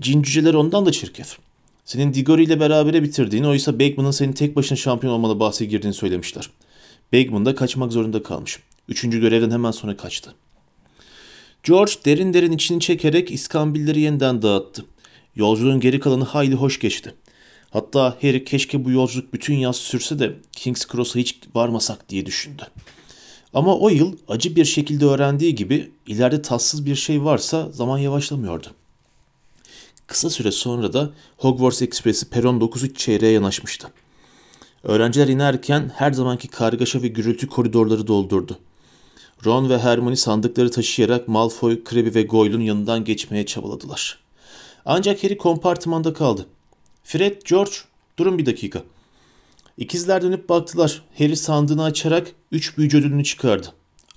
Cin 0.00 0.54
ondan 0.54 0.86
da 0.86 0.92
çirkef. 0.92 1.38
Senin 1.84 2.14
Diggory 2.14 2.44
ile 2.44 2.60
berabere 2.60 3.02
bitirdiğin 3.02 3.44
oysa 3.44 3.78
Bagman'ın 3.80 4.10
senin 4.10 4.32
tek 4.32 4.56
başına 4.56 4.76
şampiyon 4.76 5.12
olmalı 5.12 5.40
bahse 5.40 5.64
girdiğini 5.64 5.94
söylemişler. 5.94 6.50
Bagman 7.12 7.46
da 7.46 7.54
kaçmak 7.54 7.92
zorunda 7.92 8.22
kalmış. 8.22 8.58
Üçüncü 8.88 9.20
görevden 9.20 9.50
hemen 9.50 9.70
sonra 9.70 9.96
kaçtı. 9.96 10.34
George 11.64 11.92
derin 12.04 12.34
derin 12.34 12.52
içini 12.52 12.80
çekerek 12.80 13.30
iskambilleri 13.30 14.00
yeniden 14.00 14.42
dağıttı. 14.42 14.84
Yolculuğun 15.36 15.80
geri 15.80 16.00
kalanı 16.00 16.24
hayli 16.24 16.54
hoş 16.54 16.80
geçti. 16.80 17.14
Hatta 17.70 18.16
Harry 18.22 18.44
keşke 18.44 18.84
bu 18.84 18.90
yolculuk 18.90 19.32
bütün 19.32 19.54
yaz 19.54 19.76
sürse 19.76 20.18
de 20.18 20.36
King's 20.52 20.86
Cross'a 20.86 21.18
hiç 21.18 21.38
varmasak 21.54 22.08
diye 22.08 22.26
düşündü. 22.26 22.62
Ama 23.54 23.78
o 23.78 23.88
yıl 23.88 24.16
acı 24.28 24.56
bir 24.56 24.64
şekilde 24.64 25.04
öğrendiği 25.04 25.54
gibi 25.54 25.90
ileride 26.06 26.42
tatsız 26.42 26.86
bir 26.86 26.94
şey 26.94 27.24
varsa 27.24 27.70
zaman 27.70 27.98
yavaşlamıyordu. 27.98 28.66
Kısa 30.06 30.30
süre 30.30 30.52
sonra 30.52 30.92
da 30.92 31.10
Hogwarts 31.36 31.82
Ekspresi 31.82 32.30
peron 32.30 32.60
9'u 32.60 32.94
çeyreğe 32.94 33.32
yanaşmıştı. 33.32 33.88
Öğrenciler 34.82 35.28
inerken 35.28 35.92
her 35.96 36.12
zamanki 36.12 36.48
kargaşa 36.48 37.02
ve 37.02 37.08
gürültü 37.08 37.46
koridorları 37.46 38.06
doldurdu. 38.06 38.58
Ron 39.44 39.70
ve 39.70 39.78
Hermione 39.78 40.16
sandıkları 40.16 40.70
taşıyarak 40.70 41.28
Malfoy, 41.28 41.84
Crabbe 41.90 42.14
ve 42.14 42.22
Goyle'un 42.22 42.60
yanından 42.60 43.04
geçmeye 43.04 43.46
çabaladılar. 43.46 44.18
Ancak 44.84 45.24
Harry 45.24 45.38
kompartımanda 45.38 46.12
kaldı. 46.12 46.46
Fred, 47.04 47.42
George, 47.44 47.72
durun 48.18 48.38
bir 48.38 48.46
dakika. 48.46 48.82
İkizler 49.78 50.22
dönüp 50.22 50.48
baktılar. 50.48 51.02
Harry 51.18 51.36
sandığını 51.36 51.84
açarak 51.84 52.32
üç 52.52 52.78
büyücü 52.78 52.98
ödülünü 52.98 53.24
çıkardı. 53.24 53.66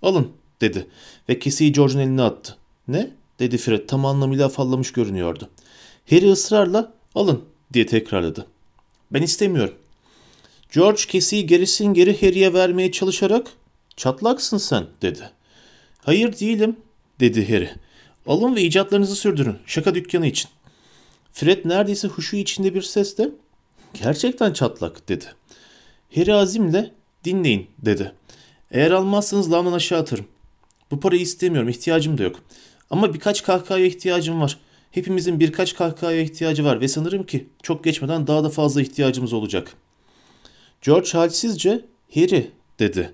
Alın, 0.02 0.32
dedi 0.62 0.88
ve 1.30 1.40
keseyi 1.40 1.72
George'un 1.72 2.00
eline 2.00 2.22
attı. 2.22 2.58
Ne? 2.88 3.12
dedi 3.40 3.58
Fred 3.58 3.88
tam 3.88 4.06
anlamıyla 4.06 4.46
afallamış 4.46 4.92
görünüyordu. 4.92 5.50
Harry 6.10 6.32
ısrarla 6.32 6.94
alın 7.16 7.44
diye 7.74 7.86
tekrarladı. 7.86 8.48
Ben 9.12 9.22
istemiyorum. 9.22 9.76
George 10.74 11.02
keseyi 11.08 11.48
gerisin 11.48 11.94
geri 11.94 12.22
Harry'e 12.22 12.54
vermeye 12.54 12.92
çalışarak 12.92 13.48
çatlaksın 13.98 14.58
sen 14.58 14.86
dedi. 15.02 15.30
Hayır 16.00 16.40
değilim 16.40 16.76
dedi 17.20 17.54
Harry. 17.54 17.70
Alın 18.28 18.56
ve 18.56 18.62
icatlarınızı 18.62 19.16
sürdürün 19.16 19.58
şaka 19.66 19.96
dükkanı 19.96 20.28
için. 20.28 20.50
Fred 21.34 21.66
neredeyse 21.66 22.08
huşu 22.08 22.36
içinde 22.36 22.74
bir 22.74 22.82
sesle 22.82 23.30
gerçekten 23.94 24.54
çatlak 24.54 25.10
dedi. 25.10 25.26
Harry 26.16 26.34
azimle 26.34 26.92
dinleyin 27.24 27.68
dedi. 27.80 28.12
Eğer 28.72 28.92
almazsanız 28.92 29.52
lavdan 29.52 29.74
aşağı 29.74 30.00
atarım. 30.00 30.28
Bu 30.92 31.00
parayı 31.00 31.22
istemiyorum 31.22 31.70
ihtiyacım 31.70 32.18
da 32.18 32.24
yok. 32.24 32.40
Ama 32.90 33.14
birkaç 33.14 33.44
kahkahaya 33.44 33.86
ihtiyacım 33.86 34.42
var. 34.42 34.58
Hepimizin 34.92 35.40
birkaç 35.40 35.76
kahkahaya 35.76 36.22
ihtiyacı 36.22 36.66
var 36.66 36.82
ve 36.82 36.88
sanırım 36.88 37.26
ki 37.26 37.48
çok 37.64 37.84
geçmeden 37.84 38.28
daha 38.28 38.44
da 38.44 38.50
fazla 38.50 38.82
ihtiyacımız 38.82 39.34
olacak. 39.34 39.74
George 40.82 41.10
halsizce 41.12 41.86
Harry 42.14 42.52
dedi. 42.80 43.14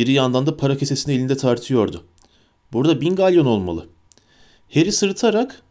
Biri 0.00 0.12
yandan 0.12 0.46
da 0.46 0.56
para 0.56 0.76
kesesini 0.76 1.14
elinde 1.14 1.36
tartıyordu. 1.36 2.04
Burada 2.72 3.00
bin 3.00 3.16
galyon 3.16 3.46
olmalı. 3.46 3.86
Harry 4.74 4.92
sırıtarak 4.92 5.62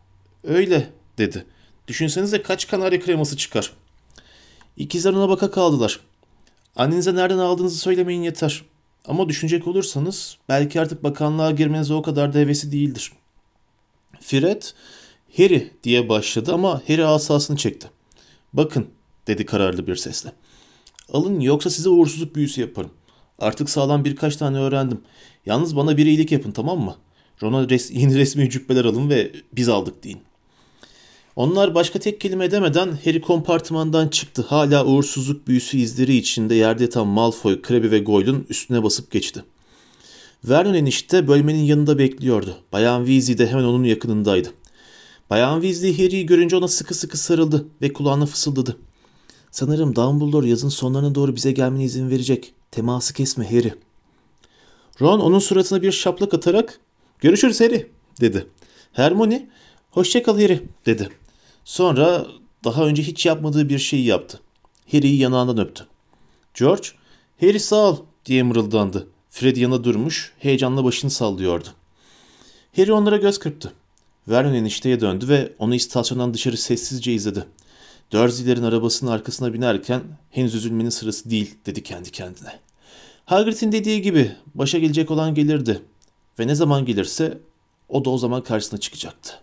öyle 0.43 0.89
dedi. 1.17 1.45
Düşünsenize 1.87 2.41
kaç 2.41 2.67
kanarya 2.67 2.99
kreması 2.99 3.37
çıkar. 3.37 3.73
İkizler 4.77 5.13
ona 5.13 5.29
baka 5.29 5.51
kaldılar. 5.51 5.99
Annenize 6.75 7.15
nereden 7.15 7.37
aldığınızı 7.37 7.77
söylemeyin 7.77 8.21
yeter. 8.21 8.63
Ama 9.05 9.29
düşünecek 9.29 9.67
olursanız 9.67 10.37
belki 10.49 10.81
artık 10.81 11.03
bakanlığa 11.03 11.51
girmenize 11.51 11.93
o 11.93 12.01
kadar 12.01 12.33
da 12.33 12.37
hevesi 12.37 12.71
değildir. 12.71 13.11
Fred, 14.21 14.63
Harry 15.37 15.71
diye 15.83 16.09
başladı 16.09 16.53
ama 16.53 16.81
Harry 16.87 17.05
asasını 17.05 17.57
çekti. 17.57 17.89
Bakın 18.53 18.87
dedi 19.27 19.45
kararlı 19.45 19.87
bir 19.87 19.95
sesle. 19.95 20.31
Alın 21.13 21.39
yoksa 21.39 21.69
size 21.69 21.89
uğursuzluk 21.89 22.35
büyüsü 22.35 22.61
yaparım. 22.61 22.91
Artık 23.39 23.69
sağlam 23.69 24.05
birkaç 24.05 24.35
tane 24.35 24.57
öğrendim. 24.57 25.01
Yalnız 25.45 25.75
bana 25.75 25.97
bir 25.97 26.05
iyilik 26.05 26.31
yapın 26.31 26.51
tamam 26.51 26.79
mı? 26.79 26.95
Ron'a 27.43 27.69
res 27.69 27.91
yeni 27.93 28.17
resmi 28.17 28.49
cübbeler 28.49 28.85
alın 28.85 29.09
ve 29.09 29.31
biz 29.53 29.69
aldık 29.69 30.03
deyin. 30.03 30.19
Onlar 31.35 31.75
başka 31.75 31.99
tek 31.99 32.21
kelime 32.21 32.51
demeden 32.51 32.97
Harry 33.05 33.21
kompartımandan 33.21 34.07
çıktı. 34.07 34.45
Hala 34.47 34.85
uğursuzluk 34.85 35.47
büyüsü 35.47 35.77
izleri 35.77 36.15
içinde 36.15 36.55
yerde 36.55 36.83
yatan 36.83 37.07
Malfoy, 37.07 37.61
Crabbe 37.67 37.91
ve 37.91 37.99
Goyle'un 37.99 38.45
üstüne 38.49 38.83
basıp 38.83 39.11
geçti. 39.11 39.43
Vernon 40.43 40.73
enişte 40.73 41.27
bölmenin 41.27 41.63
yanında 41.63 41.97
bekliyordu. 41.97 42.57
Bayan 42.71 43.05
Weasley 43.05 43.37
de 43.37 43.47
hemen 43.47 43.63
onun 43.63 43.83
yakınındaydı. 43.83 44.49
Bayan 45.29 45.61
Weasley 45.61 46.05
Harry'i 46.05 46.25
görünce 46.25 46.55
ona 46.55 46.67
sıkı 46.67 46.93
sıkı 46.93 47.17
sarıldı 47.17 47.65
ve 47.81 47.93
kulağına 47.93 48.25
fısıldadı. 48.25 48.77
Sanırım 49.51 49.95
Dumbledore 49.95 50.49
yazın 50.49 50.69
sonlarına 50.69 51.15
doğru 51.15 51.35
bize 51.35 51.51
gelmene 51.51 51.83
izin 51.83 52.09
verecek. 52.09 52.53
Teması 52.71 53.13
kesme 53.13 53.45
Harry. 53.45 53.73
Ron 55.01 55.19
onun 55.19 55.39
suratına 55.39 55.81
bir 55.81 55.91
şaplak 55.91 56.33
atarak 56.33 56.79
''Görüşürüz 57.19 57.61
Harry'' 57.61 57.91
dedi. 58.21 58.47
Hermione 58.93 59.49
''Hoşça 59.91 60.23
kal 60.23 60.41
Harry'' 60.41 60.63
dedi. 60.85 61.09
Sonra 61.65 62.27
daha 62.63 62.85
önce 62.85 63.03
hiç 63.03 63.25
yapmadığı 63.25 63.69
bir 63.69 63.79
şeyi 63.79 64.05
yaptı. 64.05 64.39
Harry'i 64.91 65.17
yanağından 65.17 65.57
öptü. 65.57 65.87
George, 66.53 66.87
''Harry 67.41 67.59
sağ 67.59 67.89
ol'' 67.89 68.05
diye 68.25 68.43
mırıldandı. 68.43 69.07
Fred 69.29 69.57
yana 69.57 69.83
durmuş, 69.83 70.33
heyecanla 70.39 70.83
başını 70.83 71.11
sallıyordu. 71.11 71.67
Harry 72.75 72.93
onlara 72.93 73.17
göz 73.17 73.39
kırptı. 73.39 73.73
Vernon 74.27 74.53
enişteye 74.53 74.99
döndü 74.99 75.27
ve 75.27 75.53
onu 75.59 75.75
istasyondan 75.75 76.33
dışarı 76.33 76.57
sessizce 76.57 77.13
izledi. 77.13 77.45
Dursley'lerin 78.11 78.63
arabasının 78.63 79.11
arkasına 79.11 79.53
binerken 79.53 80.01
henüz 80.31 80.55
üzülmenin 80.55 80.89
sırası 80.89 81.29
değil 81.29 81.55
dedi 81.65 81.83
kendi 81.83 82.11
kendine. 82.11 82.59
Hagrid'in 83.25 83.71
dediği 83.71 84.01
gibi 84.01 84.35
başa 84.55 84.79
gelecek 84.79 85.11
olan 85.11 85.35
gelirdi. 85.35 85.81
Ve 86.39 86.47
ne 86.47 86.55
zaman 86.55 86.85
gelirse 86.85 87.37
O 87.89 88.05
da 88.05 88.09
o 88.09 88.17
zaman 88.17 88.43
karşısına 88.43 88.79
çıkacaktı. 88.79 89.33